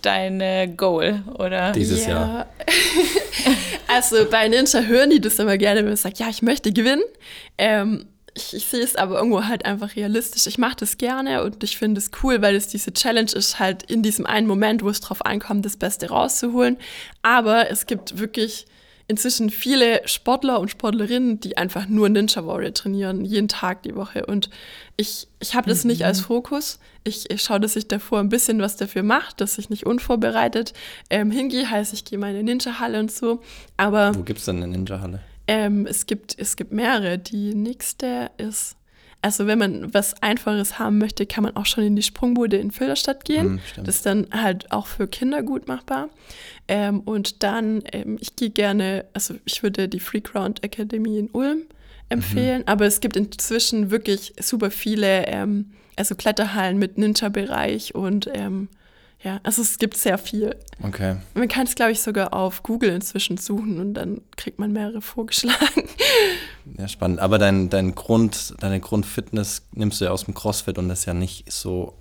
[0.00, 1.72] dein äh, Goal, oder?
[1.72, 2.10] Dieses ja.
[2.10, 2.46] Jahr.
[3.94, 7.02] also bei Ninja hören die das immer gerne, wenn man sagt, ja, ich möchte gewinnen.
[7.58, 10.46] Ähm, ich, ich sehe es aber irgendwo halt einfach realistisch.
[10.46, 13.84] Ich mache das gerne und ich finde es cool, weil es diese Challenge ist, halt
[13.84, 16.76] in diesem einen Moment, wo es drauf ankommt, das Beste rauszuholen.
[17.22, 18.66] Aber es gibt wirklich
[19.06, 24.26] inzwischen viele Sportler und Sportlerinnen, die einfach nur Ninja Warrior trainieren, jeden Tag die Woche.
[24.26, 24.50] Und
[24.96, 25.90] ich, ich habe das mhm.
[25.90, 26.78] nicht als Fokus.
[27.04, 30.72] Ich, ich schaue, dass ich davor ein bisschen was dafür mache, dass ich nicht unvorbereitet
[31.10, 31.70] ähm, hingehe.
[31.70, 33.42] Heißt, ich gehe mal in eine Ninja-Halle und so.
[33.76, 35.20] Aber Wo gibt es denn eine Ninja-Halle?
[35.46, 37.18] Ähm, es, gibt, es gibt mehrere.
[37.18, 38.76] Die nächste ist
[39.24, 42.70] also wenn man was Einfaches haben möchte, kann man auch schon in die Sprungbude in
[42.70, 43.54] Filderstadt gehen.
[43.54, 46.10] Mm, das ist dann halt auch für Kinder gut machbar.
[46.68, 51.30] Ähm, und dann, ähm, ich gehe gerne, also ich würde die Free Ground Academy in
[51.30, 51.62] Ulm
[52.10, 52.68] empfehlen, mhm.
[52.68, 58.68] aber es gibt inzwischen wirklich super viele, ähm, also Kletterhallen mit Ninja-Bereich und ähm,
[59.24, 60.54] ja, also es gibt sehr viel.
[60.82, 61.16] Okay.
[61.32, 65.00] Man kann es, glaube ich, sogar auf Google inzwischen suchen und dann kriegt man mehrere
[65.00, 65.88] vorgeschlagen.
[66.78, 67.20] Ja, spannend.
[67.20, 71.04] Aber dein, dein Grund, deine Grundfitness nimmst du ja aus dem CrossFit und das ist
[71.04, 71.98] ja nicht so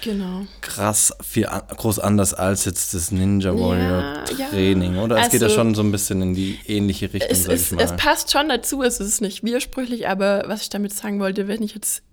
[0.00, 0.46] genau.
[0.60, 5.02] krass viel an, groß anders als jetzt das Ninja Warrior ja, Training, ja.
[5.02, 5.16] oder?
[5.16, 7.82] Es also, geht ja also schon so ein bisschen in die ähnliche Richtung, es, mal.
[7.82, 11.62] Es passt schon dazu, es ist nicht widersprüchlich, aber was ich damit sagen wollte, wenn
[11.62, 12.04] ich jetzt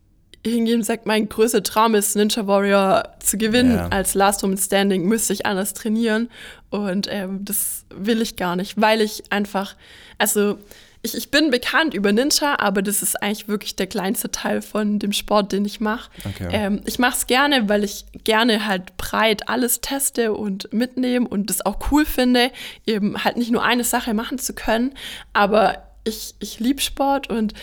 [0.46, 3.76] hingehen und sage, mein größter Traum ist, Ninja Warrior zu gewinnen.
[3.76, 3.88] Ja.
[3.90, 6.30] Als Last Woman Standing müsste ich anders trainieren.
[6.70, 9.76] Und ähm, das will ich gar nicht, weil ich einfach,
[10.18, 10.58] also
[11.06, 15.00] ich, ich bin bekannt über Ninja, aber das ist eigentlich wirklich der kleinste Teil von
[15.00, 16.10] dem Sport, den ich mache.
[16.26, 16.50] Okay.
[16.52, 21.50] Ähm, ich mache es gerne, weil ich gerne halt breit alles teste und mitnehme und
[21.50, 22.52] das auch cool finde,
[22.86, 24.94] eben halt nicht nur eine Sache machen zu können,
[25.34, 27.54] aber ich, ich liebe Sport und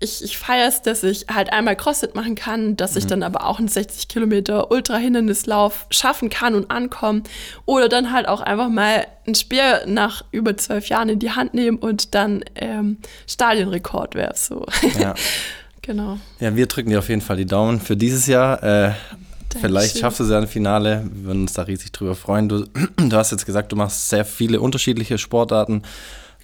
[0.00, 2.98] ich, ich feiere es, dass ich halt einmal CrossFit machen kann, dass mhm.
[2.98, 7.24] ich dann aber auch einen 60 Kilometer Ultra-Hindernislauf schaffen kann und ankommen.
[7.66, 11.54] Oder dann halt auch einfach mal ein Speer nach über zwölf Jahren in die Hand
[11.54, 14.64] nehmen und dann ähm, Stadionrekord wäre so.
[14.98, 15.14] Ja.
[15.82, 16.18] genau.
[16.38, 18.62] Ja, wir drücken dir auf jeden Fall die Daumen für dieses Jahr.
[18.62, 18.92] Äh,
[19.60, 21.08] vielleicht schaffst du es ja im Finale.
[21.12, 22.48] Wir würden uns da riesig drüber freuen.
[22.48, 25.82] Du, du hast jetzt gesagt, du machst sehr viele unterschiedliche Sportarten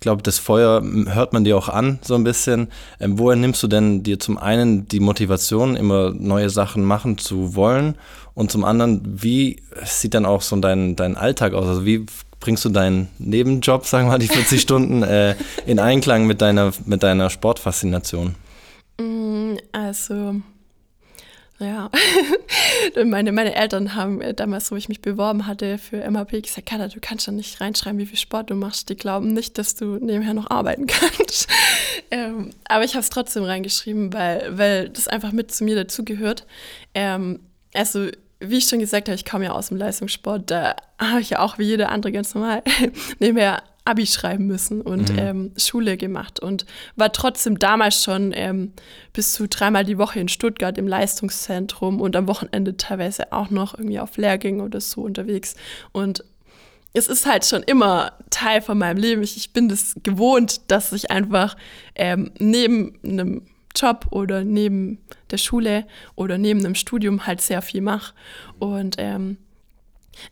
[0.04, 2.68] glaube, das Feuer hört man dir auch an, so ein bisschen.
[3.00, 7.56] Ähm, woher nimmst du denn dir zum einen die Motivation, immer neue Sachen machen zu
[7.56, 7.96] wollen?
[8.34, 11.66] Und zum anderen, wie sieht dann auch so dein, dein Alltag aus?
[11.66, 12.06] Also wie
[12.38, 15.34] bringst du deinen Nebenjob, sagen wir mal, die 40 Stunden, äh,
[15.66, 18.34] in Einklang mit deiner, mit deiner Sportfaszination?
[19.00, 20.36] Mm, also
[21.60, 21.90] ja,
[23.04, 26.88] meine, meine Eltern haben äh, damals, wo ich mich beworben hatte für MAP, gesagt, Kada,
[26.88, 28.88] du kannst doch nicht reinschreiben, wie viel Sport du machst.
[28.88, 31.48] Die glauben nicht, dass du nebenher noch arbeiten kannst.
[32.10, 36.44] ähm, aber ich habe es trotzdem reingeschrieben, weil, weil das einfach mit zu mir dazugehört.
[36.94, 37.40] Ähm,
[37.72, 38.08] also
[38.40, 40.50] wie ich schon gesagt habe, ich komme ja aus dem Leistungssport.
[40.50, 42.62] Da habe ich ja auch wie jeder andere ganz normal
[43.20, 45.18] nebenher Abi schreiben müssen und mhm.
[45.18, 46.64] ähm, Schule gemacht und
[46.96, 48.72] war trotzdem damals schon ähm,
[49.12, 53.74] bis zu dreimal die Woche in Stuttgart im Leistungszentrum und am Wochenende teilweise auch noch
[53.74, 55.54] irgendwie auf Lehrgängen oder so unterwegs.
[55.92, 56.24] Und
[56.94, 59.22] es ist halt schon immer Teil von meinem Leben.
[59.22, 61.56] Ich, ich bin das gewohnt, dass ich einfach
[61.94, 63.42] ähm, neben einem
[63.76, 64.98] Job oder neben
[65.30, 68.14] der Schule oder neben einem Studium halt sehr viel mache.
[68.60, 69.36] Und ähm,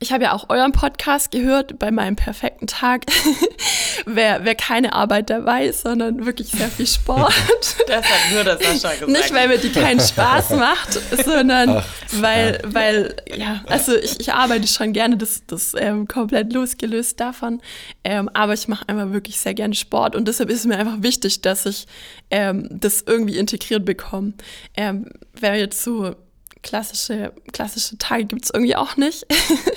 [0.01, 3.07] ich habe ja auch euren Podcast gehört bei meinem perfekten Tag.
[4.07, 7.35] wer, wer keine Arbeit dabei ist, sondern wirklich sehr viel Sport.
[7.87, 9.09] das hat nur das Sascha gesagt.
[9.09, 10.93] Nicht, weil mir die keinen Spaß macht,
[11.25, 12.75] sondern Ach, weil, ja.
[12.75, 17.61] weil, ja, also ich, ich arbeite schon gerne, das, das ähm, komplett losgelöst davon.
[18.05, 21.03] Ähm, aber ich mache einfach wirklich sehr gerne Sport und deshalb ist es mir einfach
[21.03, 21.87] wichtig, dass ich
[22.31, 24.35] ähm, das irgendwie integriert bekomme.
[24.77, 26.15] Ähm, wer jetzt so
[26.63, 29.27] klassische, klassische Tage gibt es irgendwie auch nicht.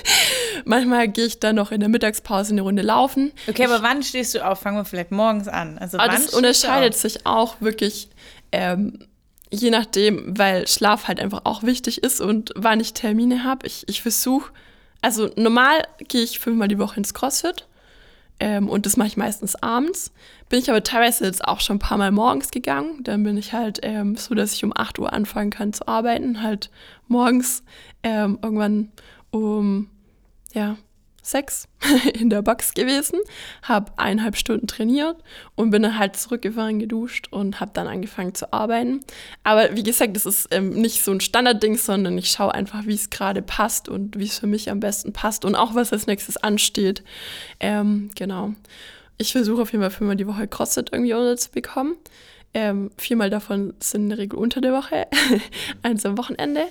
[0.65, 3.31] Manchmal gehe ich dann noch in der Mittagspause eine Runde laufen.
[3.47, 4.59] Okay, aber wann stehst du auf?
[4.59, 5.77] Fangen wir vielleicht morgens an.
[5.77, 8.09] Also aber das unterscheidet sich auch wirklich
[8.51, 9.07] ähm,
[9.51, 13.67] je nachdem, weil Schlaf halt einfach auch wichtig ist und wann ich Termine habe.
[13.67, 14.51] Ich, ich versuche,
[15.01, 17.67] also normal gehe ich fünfmal die Woche ins CrossFit.
[18.39, 20.11] Ähm, und das mache ich meistens abends.
[20.49, 23.03] Bin ich aber teilweise jetzt auch schon ein paar Mal morgens gegangen.
[23.03, 26.41] Dann bin ich halt ähm, so, dass ich um 8 Uhr anfangen kann zu arbeiten.
[26.41, 26.69] Halt
[27.07, 27.63] morgens
[28.03, 28.91] ähm, irgendwann
[29.31, 29.89] um
[30.53, 30.77] ja,
[31.25, 31.67] sechs
[32.13, 33.19] in der Box gewesen,
[33.63, 35.17] habe eineinhalb Stunden trainiert
[35.55, 39.01] und bin dann halt zurückgefahren, geduscht und habe dann angefangen zu arbeiten.
[39.43, 42.93] Aber wie gesagt, das ist ähm, nicht so ein Standardding, sondern ich schaue einfach, wie
[42.93, 46.07] es gerade passt und wie es für mich am besten passt und auch was als
[46.07, 47.03] nächstes ansteht.
[47.59, 48.53] Ähm, genau.
[49.17, 51.95] Ich versuche auf jeden Fall fünfmal die Woche CrossFit irgendwie unterzubekommen.
[52.53, 55.07] Ähm, viermal davon sind in der Regel unter der Woche,
[55.83, 56.67] eins am Wochenende.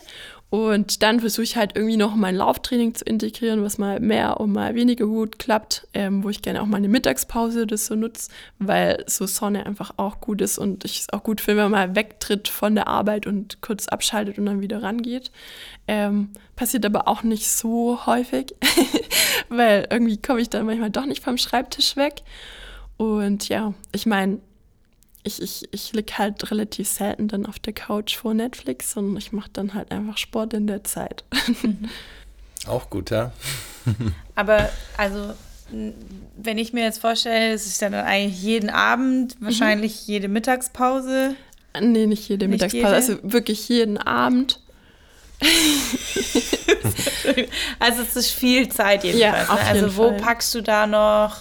[0.50, 4.52] Und dann versuche ich halt irgendwie noch mein Lauftraining zu integrieren, was mal mehr und
[4.52, 8.30] mal weniger gut klappt, ähm, wo ich gerne auch meine Mittagspause das so nutze,
[8.60, 11.88] weil so Sonne einfach auch gut ist und ich es auch gut finde, wenn man
[11.88, 15.32] mal wegtritt von der Arbeit und kurz abschaltet und dann wieder rangeht.
[15.88, 18.54] Ähm, passiert aber auch nicht so häufig,
[19.48, 22.22] weil irgendwie komme ich dann manchmal doch nicht vom Schreibtisch weg.
[22.96, 24.38] Und ja, ich meine,
[25.24, 29.32] ich, ich, ich liege halt relativ selten dann auf der Couch vor Netflix und ich
[29.32, 31.24] mache dann halt einfach Sport in der Zeit.
[32.66, 33.32] Auch gut, ja.
[34.34, 35.32] Aber also,
[35.70, 39.46] wenn ich mir jetzt vorstelle, es ist dann eigentlich jeden Abend, mhm.
[39.46, 40.12] wahrscheinlich mhm.
[40.12, 41.36] jede Mittagspause.
[41.80, 42.94] Nee, nicht jede nicht Mittagspause, jede?
[42.94, 44.60] also wirklich jeden Abend.
[47.78, 49.48] also es ist viel Zeit jedenfalls.
[49.48, 49.60] Ja, ne?
[49.66, 50.18] Also wo Fall.
[50.18, 51.38] packst du da noch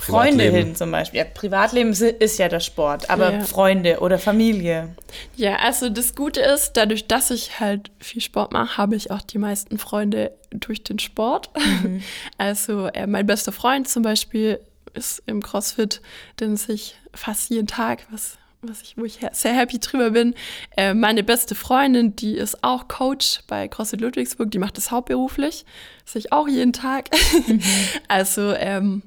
[0.00, 1.18] Freunde hin zum Beispiel.
[1.18, 3.40] Ja, Privatleben ist ja der Sport, aber ja.
[3.40, 4.94] Freunde oder Familie.
[5.36, 9.22] Ja, also das Gute ist, dadurch, dass ich halt viel Sport mache, habe ich auch
[9.22, 11.50] die meisten Freunde durch den Sport.
[11.56, 12.02] Mhm.
[12.38, 14.60] Also äh, mein bester Freund zum Beispiel
[14.94, 16.00] ist im CrossFit,
[16.40, 20.34] den sich fast jeden Tag, was was ich, wo ich sehr happy drüber bin.
[20.76, 25.64] Äh, meine beste Freundin, die ist auch Coach bei CrossFit Ludwigsburg, die macht das hauptberuflich.
[26.04, 27.10] Sehe ich auch jeden Tag.
[27.46, 27.60] Mhm.
[28.08, 29.02] Also ähm,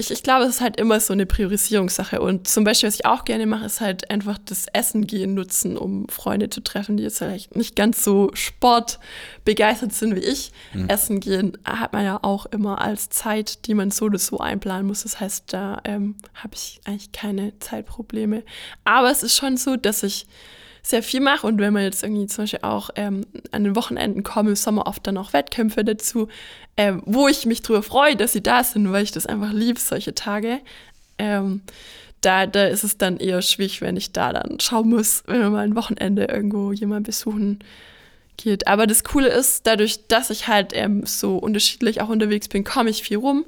[0.00, 2.20] ich, ich glaube, es ist halt immer so eine Priorisierungssache.
[2.20, 5.76] Und zum Beispiel, was ich auch gerne mache, ist halt einfach das Essen gehen nutzen,
[5.76, 10.52] um Freunde zu treffen, die jetzt vielleicht nicht ganz so sportbegeistert sind wie ich.
[10.72, 10.88] Mhm.
[10.88, 14.86] Essen gehen hat man ja auch immer als Zeit, die man so oder so einplanen
[14.86, 15.02] muss.
[15.02, 18.44] Das heißt, da ähm, habe ich eigentlich keine Zeitprobleme.
[18.84, 20.26] Aber es ist schon so, dass ich
[20.82, 24.22] sehr viel mache und wenn man jetzt irgendwie zum Beispiel auch ähm, an den Wochenenden
[24.22, 26.28] komme, im Sommer oft dann auch Wettkämpfe dazu,
[26.76, 29.80] ähm, wo ich mich darüber freue, dass sie da sind, weil ich das einfach liebe,
[29.80, 30.60] solche Tage.
[31.18, 31.62] Ähm,
[32.20, 35.50] da, da ist es dann eher schwierig, wenn ich da dann schauen muss, wenn wir
[35.50, 37.60] mal ein Wochenende irgendwo jemanden besuchen
[38.36, 38.66] geht.
[38.66, 42.90] Aber das Coole ist, dadurch, dass ich halt ähm, so unterschiedlich auch unterwegs bin, komme
[42.90, 43.44] ich viel rum.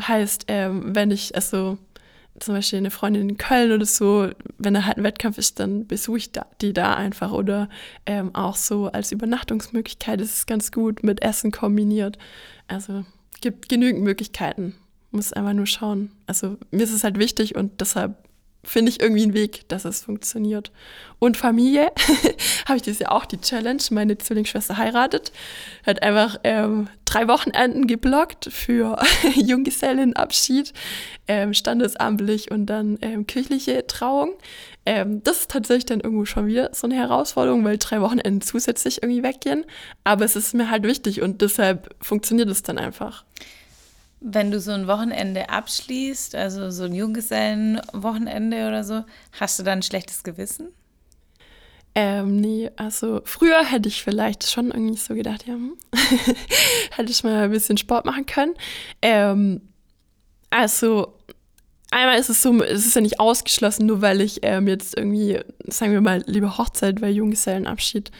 [0.00, 1.78] Heißt, ähm, wenn ich, also
[2.40, 5.86] zum Beispiel eine Freundin in Köln oder so, wenn da halt ein Wettkampf ist, dann
[5.86, 7.32] besuche ich da, die da einfach.
[7.32, 7.68] Oder
[8.06, 12.18] ähm, auch so als Übernachtungsmöglichkeit ist es ganz gut mit Essen kombiniert.
[12.66, 13.04] Also
[13.40, 14.74] gibt genügend Möglichkeiten.
[15.10, 16.12] Muss einfach nur schauen.
[16.26, 18.16] Also mir ist es halt wichtig und deshalb
[18.62, 20.70] finde ich irgendwie einen Weg, dass es funktioniert.
[21.18, 21.92] Und Familie,
[22.66, 23.82] habe ich dieses Jahr auch die Challenge.
[23.90, 25.32] Meine Zwillingsschwester heiratet,
[25.86, 28.98] hat einfach ähm, drei Wochenenden geblockt für
[29.34, 30.72] Junggesellenabschied,
[31.26, 34.34] ähm, standesamtlich und dann ähm, kirchliche Trauung.
[34.86, 39.02] Ähm, das ist tatsächlich dann irgendwo schon wieder so eine Herausforderung, weil drei Wochenenden zusätzlich
[39.02, 39.64] irgendwie weggehen.
[40.04, 43.24] Aber es ist mir halt wichtig und deshalb funktioniert es dann einfach.
[44.20, 49.04] Wenn du so ein Wochenende abschließt, also so ein Junggesellenwochenende oder so,
[49.38, 50.68] hast du dann ein schlechtes Gewissen?
[51.94, 55.76] Ähm, nee, also früher hätte ich vielleicht schon irgendwie so gedacht, ja, hm,
[56.92, 58.54] hätte ich mal ein bisschen Sport machen können.
[59.02, 59.62] Ähm,
[60.50, 61.14] also
[61.90, 65.40] einmal ist es so, es ist ja nicht ausgeschlossen, nur weil ich ähm, jetzt irgendwie,
[65.66, 68.12] sagen wir mal, liebe Hochzeit, weil Junggesellenabschied,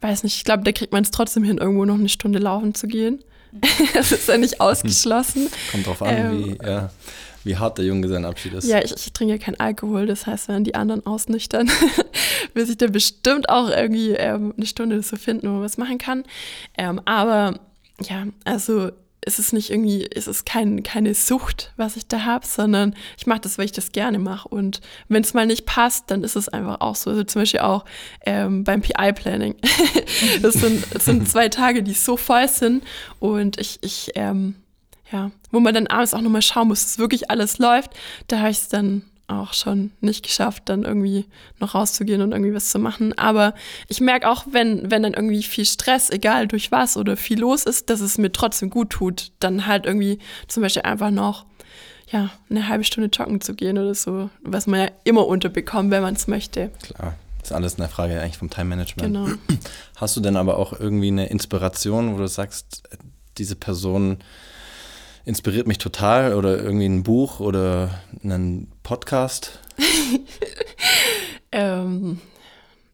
[0.00, 2.74] weiß nicht, ich glaube, da kriegt man es trotzdem hin, irgendwo noch eine Stunde laufen
[2.74, 3.22] zu gehen.
[3.94, 5.48] das ist ja nicht ausgeschlossen.
[5.70, 6.90] Kommt drauf an, ähm, wie, ja,
[7.44, 8.66] wie hart der Junggesellenabschied ist.
[8.66, 11.70] Ja, ich, ich trinke ja keinen Alkohol, das heißt, wenn die anderen ausnüchtern,
[12.54, 15.98] will sich da bestimmt auch irgendwie ähm, eine Stunde so finden, wo man was machen
[15.98, 16.24] kann.
[16.76, 17.58] Ähm, aber
[18.00, 18.90] ja, also
[19.24, 23.26] ist es nicht irgendwie, ist es kein, keine Sucht, was ich da habe, sondern ich
[23.26, 24.48] mache das, weil ich das gerne mache.
[24.48, 27.10] Und wenn es mal nicht passt, dann ist es einfach auch so.
[27.10, 27.84] Also zum Beispiel auch
[28.24, 29.56] ähm, beim PI-Planning.
[30.42, 32.84] das, sind, das sind zwei Tage, die so voll sind
[33.18, 34.54] und ich, ich ähm,
[35.10, 37.92] ja, wo man dann abends auch nochmal schauen muss, dass wirklich alles läuft.
[38.28, 41.26] Da habe ich es dann auch schon nicht geschafft, dann irgendwie
[41.60, 43.16] noch rauszugehen und irgendwie was zu machen.
[43.18, 43.54] Aber
[43.86, 47.64] ich merke auch, wenn, wenn dann irgendwie viel Stress, egal durch was oder viel los
[47.64, 51.44] ist, dass es mir trotzdem gut tut, dann halt irgendwie zum Beispiel einfach noch
[52.10, 56.02] ja, eine halbe Stunde joggen zu gehen oder so, was man ja immer unterbekommt, wenn
[56.02, 56.70] man es möchte.
[56.82, 57.14] Klar.
[57.40, 59.14] Das ist alles eine Frage eigentlich vom Time Management.
[59.14, 59.28] Genau.
[59.96, 62.82] Hast du denn aber auch irgendwie eine Inspiration, wo du sagst,
[63.36, 64.18] diese Person
[65.28, 69.60] inspiriert mich total oder irgendwie ein Buch oder einen Podcast?
[71.52, 72.18] ähm,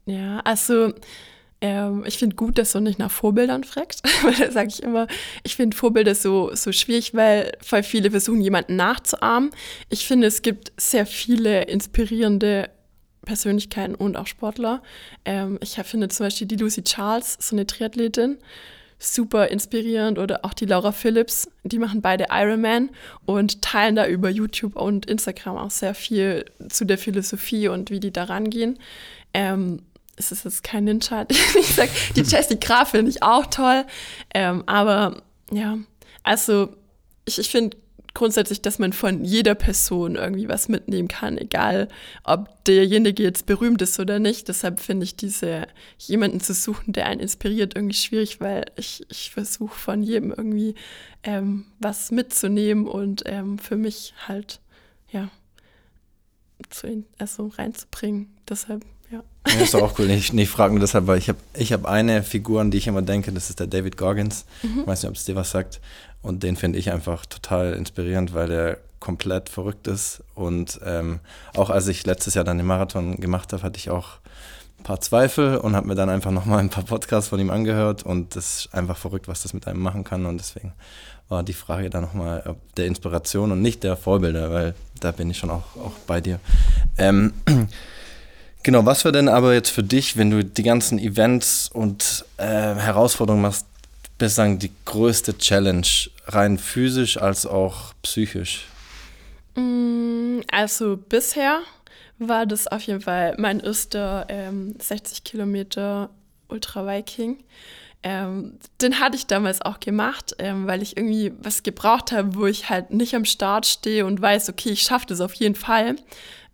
[0.05, 0.93] ja, also
[1.61, 5.07] ähm, ich finde gut, dass du nicht nach Vorbildern fragst, weil da sage ich immer,
[5.43, 9.51] ich finde Vorbilder so, so schwierig, weil voll viele versuchen, jemanden nachzuahmen.
[9.87, 12.69] Ich finde, es gibt sehr viele inspirierende
[13.23, 14.83] Persönlichkeiten und auch Sportler.
[15.23, 18.39] Ähm, ich finde zum Beispiel die Lucy Charles, so eine Triathletin,
[19.13, 20.19] super inspirierend.
[20.19, 22.89] Oder auch die Laura Phillips, die machen beide Ironman
[23.25, 27.99] und teilen da über YouTube und Instagram auch sehr viel zu der Philosophie und wie
[27.99, 28.79] die da rangehen.
[29.33, 29.81] Ähm,
[30.15, 31.25] es ist jetzt kein Ninja,
[31.59, 33.85] ich sag, die Jessie Graf finde ich auch toll,
[34.33, 35.77] ähm, aber ja,
[36.23, 36.75] also
[37.25, 37.77] ich, ich finde
[38.15, 41.87] grundsätzlich, dass man von jeder Person irgendwie was mitnehmen kann, egal
[42.23, 44.47] ob derjenige jetzt berühmt ist oder nicht.
[44.47, 45.67] Deshalb finde ich diese,
[45.99, 50.73] jemanden zu suchen, der einen inspiriert, irgendwie schwierig, weil ich, ich versuche von jedem irgendwie
[51.23, 54.59] ähm, was mitzunehmen und ähm, für mich halt,
[55.11, 55.29] ja,
[56.69, 58.35] zu, also reinzubringen.
[58.49, 59.23] Deshalb ja.
[59.47, 59.61] ja.
[59.61, 60.09] ist auch cool.
[60.09, 62.87] Ich, ich frage nur deshalb, weil ich habe ich hab eine Figur, an die ich
[62.87, 64.45] immer denke, das ist der David Goggins.
[64.63, 64.81] Mhm.
[64.81, 65.81] Ich weiß nicht, ob es dir was sagt.
[66.21, 70.23] Und den finde ich einfach total inspirierend, weil der komplett verrückt ist.
[70.33, 71.19] Und ähm,
[71.55, 74.17] auch als ich letztes Jahr dann den Marathon gemacht habe, hatte ich auch
[74.79, 78.03] ein paar Zweifel und habe mir dann einfach nochmal ein paar Podcasts von ihm angehört.
[78.03, 80.25] Und das ist einfach verrückt, was das mit einem machen kann.
[80.25, 80.73] Und deswegen
[81.29, 85.37] war die Frage dann nochmal der Inspiration und nicht der Vorbilder, weil da bin ich
[85.37, 86.39] schon auch, auch bei dir.
[86.97, 87.33] Ähm,
[88.65, 92.43] genau, was wäre denn aber jetzt für dich, wenn du die ganzen Events und äh,
[92.43, 93.67] Herausforderungen machst,
[94.17, 95.87] bislang die größte Challenge,
[96.25, 98.65] rein physisch als auch psychisch?
[99.55, 101.59] Mm, also bisher
[102.17, 106.09] war das auf jeden Fall mein erster ähm, 60 Kilometer
[106.47, 107.43] Ultra Viking.
[108.01, 112.45] Ähm, den hatte ich damals auch gemacht, ähm, weil ich irgendwie was gebraucht habe, wo
[112.47, 115.97] ich halt nicht am Start stehe und weiß, okay, ich schaffe das auf jeden Fall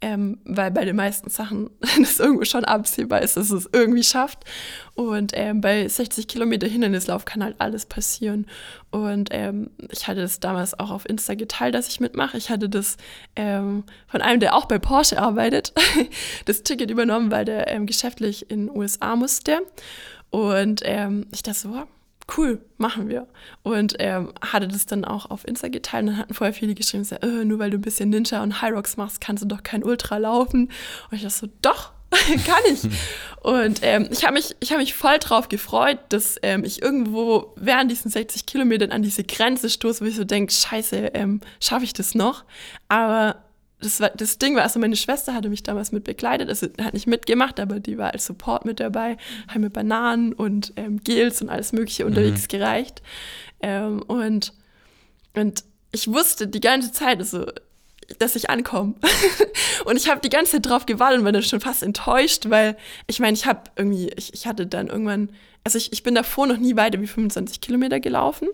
[0.01, 4.43] ähm, weil bei den meisten Sachen das irgendwo schon absehbar ist, dass es irgendwie schafft.
[4.95, 8.47] Und ähm, bei 60 Kilometer Hindernislauf kann halt alles passieren.
[8.89, 12.37] Und ähm, ich hatte das damals auch auf Insta geteilt, dass ich mitmache.
[12.37, 12.97] Ich hatte das
[13.35, 15.73] ähm, von einem, der auch bei Porsche arbeitet,
[16.45, 19.61] das Ticket übernommen, weil der ähm, geschäftlich in den USA musste.
[20.31, 21.83] Und ähm, ich dachte so,
[22.37, 23.27] cool, machen wir.
[23.63, 27.03] Und ähm, hatte das dann auch auf Insta geteilt und dann hatten vorher viele geschrieben,
[27.03, 29.63] so, äh, nur weil du ein bisschen Ninja und High Rocks machst, kannst du doch
[29.63, 30.71] kein Ultra laufen.
[31.09, 31.91] Und ich dachte so, doch,
[32.45, 32.83] kann ich.
[33.41, 37.89] und ähm, ich habe mich, hab mich voll drauf gefreut, dass ähm, ich irgendwo während
[37.89, 41.93] diesen 60 Kilometern an diese Grenze stoße, wo ich so denke, scheiße, ähm, schaffe ich
[41.93, 42.43] das noch?
[42.89, 43.37] Aber
[43.81, 46.93] das, war, das Ding war, also meine Schwester hatte mich damals mit begleitet, also hat
[46.93, 49.17] nicht mitgemacht, aber die war als Support mit dabei,
[49.47, 52.47] haben mir Bananen und ähm, Gels und alles Mögliche unterwegs mhm.
[52.47, 53.01] gereicht.
[53.61, 54.53] Ähm, und,
[55.35, 57.47] und ich wusste die ganze Zeit, also,
[58.19, 58.95] dass ich ankomme.
[59.85, 62.77] und ich habe die ganze Zeit drauf gewartet und war dann schon fast enttäuscht, weil
[63.07, 65.29] ich meine, ich habe irgendwie, ich, ich hatte dann irgendwann
[65.63, 68.47] also ich, ich bin davor noch nie weiter wie 25 Kilometer gelaufen.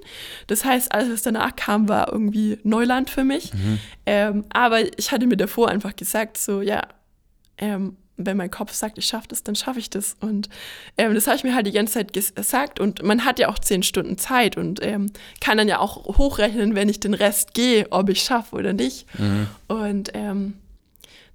[0.47, 3.53] Das heißt, alles, was danach kam, war irgendwie Neuland für mich.
[3.53, 3.79] Mhm.
[4.05, 6.81] Ähm, aber ich hatte mir davor einfach gesagt, so, ja,
[7.57, 10.17] ähm, wenn mein Kopf sagt, ich schaffe das, dann schaffe ich das.
[10.19, 10.49] Und
[10.97, 12.79] ähm, das habe ich mir halt die ganze Zeit gesagt.
[12.79, 16.75] Und man hat ja auch zehn Stunden Zeit und ähm, kann dann ja auch hochrechnen,
[16.75, 19.05] wenn ich den Rest gehe, ob ich schaffe oder nicht.
[19.17, 19.47] Mhm.
[19.67, 20.55] Und ähm,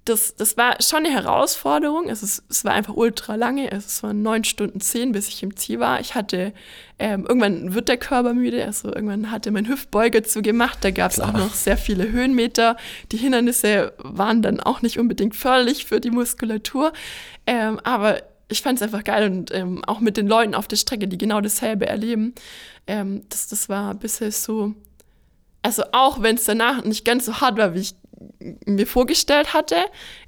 [0.05, 2.09] das, das war schon eine Herausforderung.
[2.09, 3.71] Es, ist, es war einfach ultra lange.
[3.71, 6.01] Es waren neun Stunden zehn, bis ich im Ziel war.
[6.01, 6.53] Ich hatte,
[6.99, 8.65] ähm, irgendwann wird der Körper müde.
[8.65, 10.79] Also irgendwann hatte mein Hüftbeuger zugemacht.
[10.81, 12.75] Da gab es auch noch sehr viele Höhenmeter.
[13.13, 16.91] Die Hindernisse waren dann auch nicht unbedingt förderlich für die Muskulatur.
[17.47, 20.75] Ähm, aber ich fand es einfach geil und ähm, auch mit den Leuten auf der
[20.75, 22.35] Strecke, die genau dasselbe erleben.
[22.87, 24.73] Ähm, das, das war bisher so,
[25.61, 27.95] also auch wenn es danach nicht ganz so hart war, wie ich
[28.65, 29.77] mir vorgestellt hatte,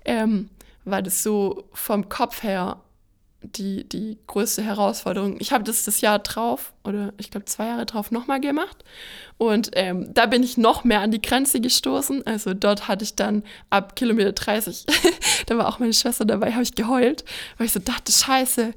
[0.05, 0.49] ähm,
[0.83, 2.81] war das so vom Kopf her
[3.51, 5.37] die, die größte Herausforderung.
[5.39, 8.83] Ich habe das das Jahr drauf oder ich glaube zwei Jahre drauf nochmal gemacht.
[9.37, 12.25] Und ähm, da bin ich noch mehr an die Grenze gestoßen.
[12.25, 14.85] Also dort hatte ich dann ab Kilometer 30,
[15.47, 17.25] da war auch meine Schwester dabei, habe ich geheult,
[17.57, 18.73] weil ich so dachte, scheiße,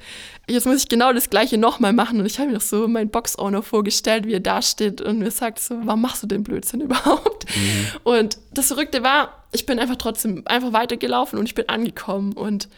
[0.49, 2.19] jetzt muss ich genau das gleiche nochmal machen.
[2.19, 5.31] Und ich habe mir noch so meinen Box-Owner vorgestellt, wie er da steht und mir
[5.31, 7.45] sagt so, warum machst du den Blödsinn überhaupt?
[7.55, 7.87] Mhm.
[8.05, 12.69] Und das Verrückte war, ich bin einfach trotzdem einfach weitergelaufen und ich bin angekommen und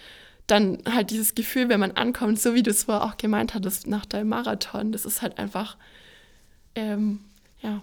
[0.50, 3.86] dann halt dieses Gefühl, wenn man ankommt, so wie du es vorher auch gemeint hattest
[3.86, 5.76] nach deinem Marathon, das ist halt einfach,
[6.74, 7.20] ähm,
[7.60, 7.82] ja,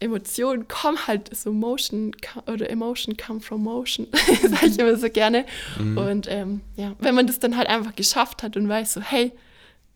[0.00, 2.12] Emotionen kommen halt so Motion
[2.46, 4.06] oder Emotion come from motion,
[4.42, 5.44] sage ich immer so gerne.
[5.78, 5.98] Mhm.
[5.98, 9.32] Und ähm, ja, wenn man das dann halt einfach geschafft hat und weiß so, hey,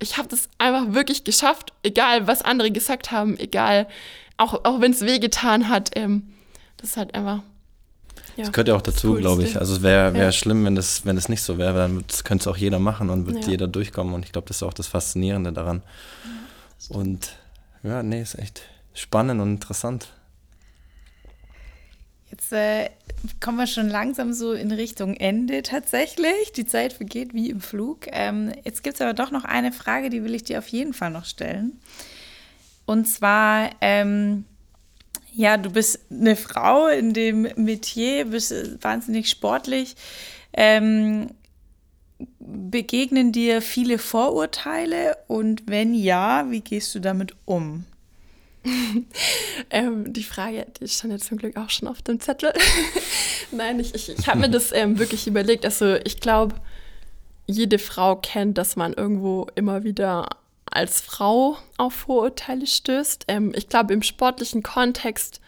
[0.01, 3.89] ich habe das einfach wirklich geschafft, egal was andere gesagt haben, egal,
[4.37, 6.35] auch, auch wenn es wehgetan hat, ähm,
[6.77, 7.43] das ist halt einfach
[8.37, 9.59] das gehört ja auch dazu, glaube ich.
[9.59, 10.33] Also es wäre wär ja.
[10.33, 13.27] schlimm, wenn das, wenn das nicht so wäre, dann könnte es auch jeder machen und
[13.27, 13.51] wird ja.
[13.51, 14.15] jeder durchkommen.
[14.15, 15.83] Und ich glaube, das ist auch das Faszinierende daran.
[16.89, 17.37] Ja, und
[17.83, 18.63] ja, nee, ist echt
[18.95, 20.09] spannend und interessant.
[22.31, 22.91] Jetzt äh,
[23.41, 26.53] kommen wir schon langsam so in Richtung Ende tatsächlich.
[26.57, 28.07] Die Zeit vergeht wie im Flug.
[28.11, 30.95] Ähm, jetzt gibt es aber doch noch eine Frage, die will ich dir auf jeden
[30.95, 31.79] Fall noch stellen.
[32.87, 34.47] Und zwar, ähm,
[35.35, 39.97] ja, du bist eine Frau in dem Metier, bist wahnsinnig sportlich.
[40.53, 41.31] Ähm,
[42.39, 47.85] begegnen dir viele Vorurteile und wenn ja, wie gehst du damit um?
[49.71, 52.53] ähm, die Frage, die stand jetzt zum Glück auch schon auf dem Zettel.
[53.51, 55.65] Nein, ich, ich, ich habe mir das ähm, wirklich überlegt.
[55.65, 56.55] Also ich glaube,
[57.47, 60.29] jede Frau kennt, dass man irgendwo immer wieder
[60.71, 63.25] als Frau auf Vorurteile stößt.
[63.29, 65.41] Ähm, ich glaube, im sportlichen Kontext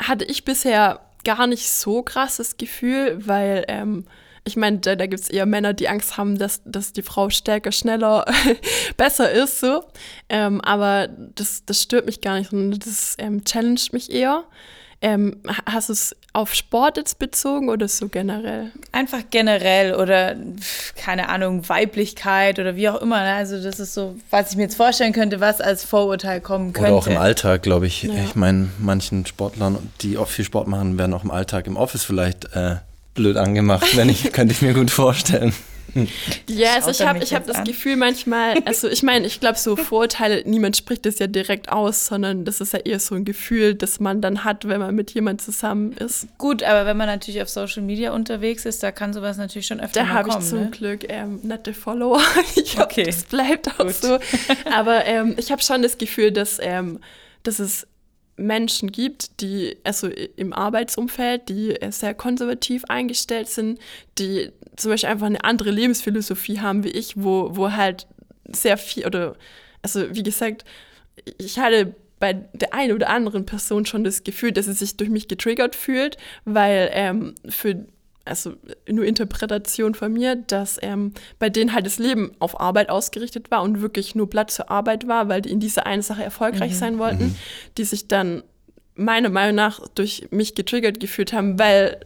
[0.00, 4.06] hatte ich bisher gar nicht so krasses Gefühl, weil ähm,
[4.44, 7.30] ich meine, da, da gibt es eher Männer, die Angst haben, dass, dass die Frau
[7.30, 8.24] stärker, schneller,
[8.96, 9.84] besser ist, so.
[10.28, 14.44] Ähm, aber das, das stört mich gar nicht, sondern das ähm, challenged mich eher.
[15.04, 15.36] Ähm,
[15.66, 18.70] hast du es auf Sport jetzt bezogen oder so generell?
[18.92, 20.36] Einfach generell oder
[20.94, 23.20] keine Ahnung, Weiblichkeit oder wie auch immer.
[23.20, 23.34] Ne?
[23.34, 26.92] Also das ist so, was ich mir jetzt vorstellen könnte, was als Vorurteil kommen könnte.
[26.92, 28.04] Oder auch im Alltag, glaube ich.
[28.04, 28.14] Ja.
[28.24, 32.04] Ich meine, manchen Sportlern, die auch viel Sport machen, werden auch im Alltag im Office
[32.04, 32.76] vielleicht äh,
[33.14, 35.52] blöd angemacht, wenn ich, könnte ich mir gut vorstellen.
[36.48, 37.64] Ja, also ich habe ich hab das an.
[37.64, 42.06] Gefühl manchmal, also ich meine, ich glaube, so Vorurteile, niemand spricht das ja direkt aus,
[42.06, 45.12] sondern das ist ja eher so ein Gefühl, das man dann hat, wenn man mit
[45.12, 46.26] jemand zusammen ist.
[46.38, 49.80] Gut, aber wenn man natürlich auf Social Media unterwegs ist, da kann sowas natürlich schon
[49.80, 50.28] öfter da mal kommen.
[50.28, 50.70] Da habe ich zum ne?
[50.70, 52.20] Glück ähm, nette Follower.
[52.56, 53.04] ich hoffe, okay.
[53.04, 53.94] das bleibt auch Gut.
[53.94, 54.18] so.
[54.72, 57.00] Aber ähm, ich habe schon das Gefühl, dass, ähm,
[57.42, 57.86] dass es
[58.36, 63.78] Menschen gibt, die, also im Arbeitsumfeld, die sehr konservativ eingestellt sind,
[64.18, 68.06] die zum Beispiel einfach eine andere Lebensphilosophie haben wie ich, wo, wo halt
[68.50, 69.34] sehr viel, oder,
[69.82, 70.64] also wie gesagt,
[71.38, 75.10] ich hatte bei der einen oder anderen Person schon das Gefühl, dass sie sich durch
[75.10, 77.84] mich getriggert fühlt, weil ähm, für
[78.24, 78.54] also
[78.88, 83.62] nur Interpretation von mir, dass ähm, bei denen halt das Leben auf Arbeit ausgerichtet war
[83.62, 86.76] und wirklich nur Platz zur Arbeit war, weil die in dieser einen Sache erfolgreich mhm.
[86.76, 87.36] sein wollten, mhm.
[87.76, 88.44] die sich dann
[88.94, 91.98] meiner Meinung nach durch mich getriggert gefühlt haben, weil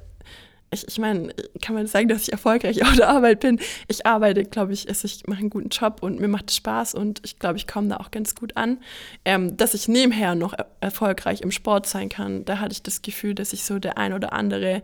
[0.70, 3.60] ich, ich meine, kann man sagen, dass ich erfolgreich auf der Arbeit bin?
[3.88, 6.94] Ich arbeite, glaube ich, also ich mache einen guten Job und mir macht es Spaß
[6.94, 8.78] und ich glaube, ich komme da auch ganz gut an.
[9.24, 13.02] Ähm, dass ich nebenher noch er erfolgreich im Sport sein kann, da hatte ich das
[13.02, 14.82] Gefühl, dass ich so der ein oder andere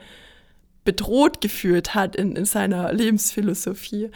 [0.85, 4.11] bedroht gefühlt hat in, in seiner Lebensphilosophie.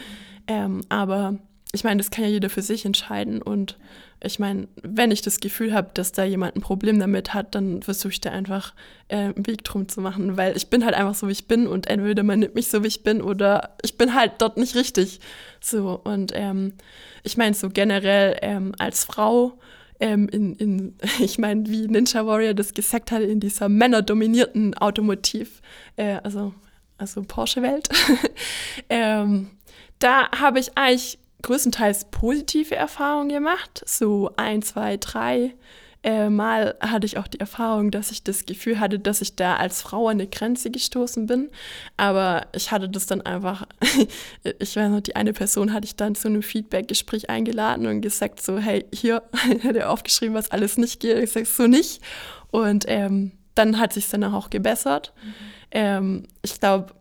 [0.48, 1.38] Ähm, aber
[1.72, 3.42] ich meine, das kann ja jeder für sich entscheiden.
[3.42, 3.79] Und
[4.22, 7.83] ich meine, wenn ich das Gefühl habe, dass da jemand ein Problem damit hat, dann
[7.83, 8.74] versuche ich da einfach
[9.09, 11.66] äh, einen Weg drum zu machen, weil ich bin halt einfach so, wie ich bin
[11.66, 14.75] und entweder man nimmt mich so, wie ich bin oder ich bin halt dort nicht
[14.75, 15.21] richtig.
[15.60, 16.73] So, und ähm,
[17.23, 19.58] ich meine, so generell ähm, als Frau,
[20.00, 25.60] ähm, in, in, ich meine, wie Ninja Warrior das gesagt hat, in dieser männerdominierten Automotiv,
[25.96, 26.54] äh, also,
[26.96, 27.88] also Porsche-Welt,
[28.88, 29.50] ähm,
[29.98, 35.55] da habe ich eigentlich größtenteils positive Erfahrungen gemacht, so ein, zwei, drei
[36.07, 39.57] äh, mal hatte ich auch die Erfahrung, dass ich das Gefühl hatte, dass ich da
[39.57, 41.51] als Frau an eine Grenze gestoßen bin.
[41.97, 43.67] Aber ich hatte das dann einfach,
[44.61, 48.41] ich weiß noch, die eine Person hatte ich dann zu einem Feedback-Gespräch eingeladen und gesagt
[48.41, 49.25] so, hey, hier,
[49.65, 51.19] hat er aufgeschrieben, was alles nicht geht.
[51.19, 52.01] Ich sage so nicht.
[52.53, 55.13] Und ähm, dann hat sich dann auch gebessert.
[55.25, 55.33] Mhm.
[55.73, 56.95] Ähm, ich glaube,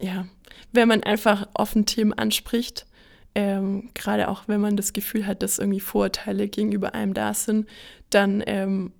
[0.00, 0.26] ja,
[0.72, 2.86] wenn man einfach offen Themen anspricht,
[3.34, 7.68] ähm, gerade auch wenn man das Gefühl hat, dass irgendwie Vorurteile gegenüber einem da sind,
[8.10, 8.92] dann, ähm,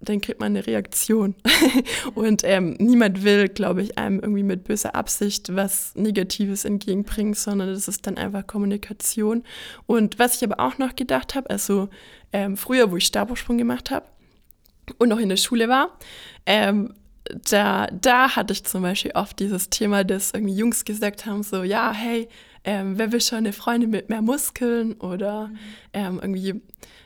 [0.00, 1.34] dann kriegt man eine Reaktion.
[2.14, 7.68] und ähm, niemand will, glaube ich, einem irgendwie mit böser Absicht was Negatives entgegenbringen, sondern
[7.68, 9.42] das ist dann einfach Kommunikation.
[9.86, 11.88] Und was ich aber auch noch gedacht habe, also
[12.32, 14.06] ähm, früher, wo ich Stabhochsprung gemacht habe
[14.98, 15.98] und noch in der Schule war,
[16.46, 16.94] ähm,
[17.50, 21.62] da, da hatte ich zum Beispiel oft dieses Thema, dass irgendwie Jungs gesagt haben, so,
[21.62, 22.28] ja, hey,
[22.66, 25.58] ähm, wer will schon eine Freundin mit mehr Muskeln oder mhm.
[25.94, 26.60] ähm, irgendwie,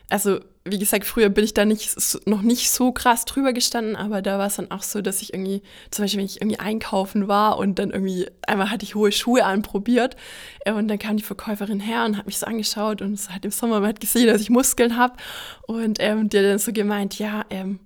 [0.08, 1.96] also wie gesagt, früher bin ich da nicht
[2.26, 5.32] noch nicht so krass drüber gestanden, aber da war es dann auch so, dass ich
[5.32, 9.12] irgendwie, zum Beispiel, wenn ich irgendwie einkaufen war und dann irgendwie einmal hatte ich hohe
[9.12, 10.16] Schuhe anprobiert
[10.64, 13.50] äh, und dann kam die Verkäuferin her und hat mich so angeschaut und hat im
[13.50, 15.14] Sommer mal gesehen, dass ich Muskeln habe
[15.66, 17.80] und ähm, die hat dann so gemeint, ja, ähm,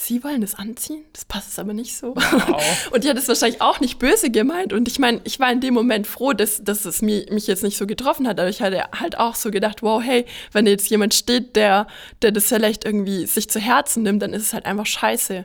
[0.00, 1.04] Sie wollen das anziehen?
[1.12, 2.14] Das passt aber nicht so.
[2.14, 2.88] Wow.
[2.92, 4.72] Und die hat es wahrscheinlich auch nicht böse gemeint.
[4.72, 7.64] Und ich meine, ich war in dem Moment froh, dass, dass es mich, mich jetzt
[7.64, 8.38] nicht so getroffen hat.
[8.38, 11.88] Aber ich hatte halt auch so gedacht, wow, hey, wenn jetzt jemand steht, der,
[12.22, 15.44] der das vielleicht irgendwie sich zu Herzen nimmt, dann ist es halt einfach scheiße.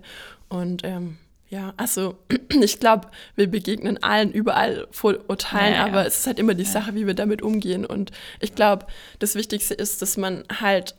[0.50, 1.18] Und ähm,
[1.50, 2.20] ja, also
[2.62, 6.70] ich glaube, wir begegnen allen überall Vorurteilen, ja, aber es ist halt immer die ja.
[6.70, 7.88] Sache, wie wir damit umgehen.
[7.88, 8.86] Und ich glaube,
[9.18, 10.94] das Wichtigste ist, dass man halt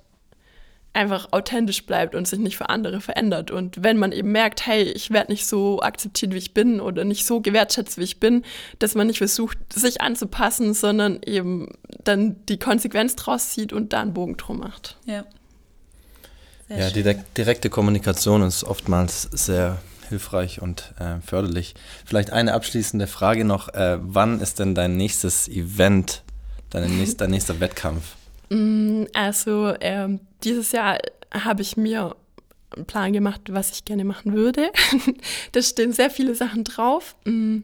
[0.94, 3.50] einfach authentisch bleibt und sich nicht für andere verändert.
[3.50, 7.04] Und wenn man eben merkt, hey, ich werde nicht so akzeptiert, wie ich bin oder
[7.04, 8.44] nicht so gewertschätzt, wie ich bin,
[8.78, 11.68] dass man nicht versucht, sich anzupassen, sondern eben
[12.04, 14.96] dann die Konsequenz draus zieht und da einen Bogen drum macht.
[15.04, 15.24] Ja.
[16.68, 21.74] Sehr ja, die direkte Kommunikation ist oftmals sehr hilfreich und äh, förderlich.
[22.04, 23.68] Vielleicht eine abschließende Frage noch.
[23.74, 26.22] Äh, wann ist denn dein nächstes Event,
[26.70, 28.16] dein, nächst, dein nächster Wettkampf?
[28.54, 30.98] Mm, also ähm, dieses Jahr
[31.32, 32.14] habe ich mir
[32.70, 34.70] einen Plan gemacht, was ich gerne machen würde.
[35.52, 37.16] da stehen sehr viele Sachen drauf.
[37.24, 37.60] Mm,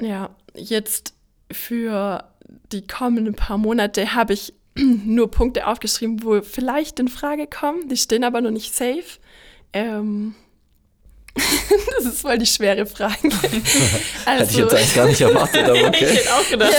[0.00, 1.14] ja, jetzt
[1.50, 2.24] für
[2.70, 7.88] die kommenden paar Monate habe ich nur Punkte aufgeschrieben, wo vielleicht in Frage kommen.
[7.88, 9.18] Die stehen aber noch nicht safe.
[9.72, 10.36] Ähm,
[11.96, 13.14] das ist voll die schwere Frage.
[13.22, 13.40] Also,
[14.26, 16.04] Hätte ich jetzt eigentlich gar nicht erwartet, aber okay.
[16.04, 16.74] ich hätte auch gedacht,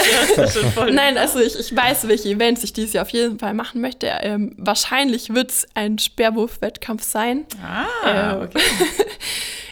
[0.76, 3.82] ja, Nein, also ich, ich weiß, welche Events ich dieses Jahr auf jeden Fall machen
[3.82, 4.08] möchte.
[4.22, 7.46] Ähm, wahrscheinlich wird es ein Sperrwurf-Wettkampf sein.
[7.64, 8.62] Ah, ähm, okay.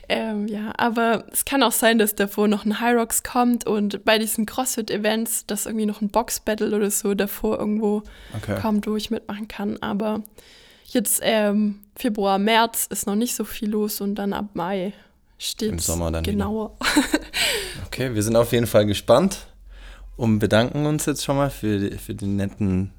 [0.09, 4.05] ähm, ja, aber es kann auch sein, dass davor noch ein High Rocks kommt und
[4.05, 8.03] bei diesen CrossFit-Events, dass irgendwie noch ein Box-Battle oder so davor irgendwo
[8.36, 8.59] okay.
[8.61, 9.77] kommt, wo ich mitmachen kann.
[9.81, 10.21] Aber
[10.95, 14.93] Jetzt ähm, Februar, März ist noch nicht so viel los und dann ab Mai
[15.37, 15.87] steht es
[16.23, 16.77] genauer.
[17.85, 19.39] okay, wir sind auf jeden Fall gespannt
[20.15, 22.93] und bedanken uns jetzt schon mal für die, für die netten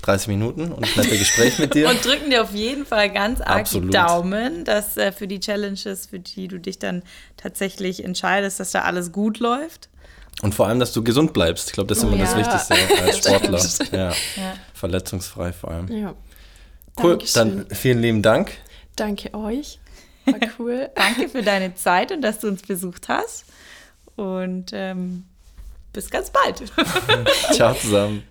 [0.00, 1.88] 30 Minuten und das nette Gespräch mit dir.
[1.90, 3.88] und drücken dir auf jeden Fall ganz arg Absolut.
[3.88, 7.02] die Daumen, dass äh, für die Challenges, für die du dich dann
[7.36, 9.90] tatsächlich entscheidest, dass da alles gut läuft.
[10.40, 11.68] Und vor allem, dass du gesund bleibst.
[11.68, 12.24] Ich glaube, das ist immer ja.
[12.24, 13.98] das Wichtigste als Sportler.
[13.98, 14.10] ja.
[14.10, 14.54] ja.
[14.72, 15.88] Verletzungsfrei vor allem.
[15.88, 16.14] Ja.
[16.98, 17.66] Cool, Dankeschön.
[17.66, 18.52] dann vielen lieben Dank.
[18.96, 19.78] Danke euch.
[20.24, 20.90] War cool.
[20.94, 23.44] Danke für deine Zeit und dass du uns besucht hast.
[24.16, 25.24] Und ähm,
[25.92, 26.62] bis ganz bald.
[27.52, 28.22] Ciao zusammen.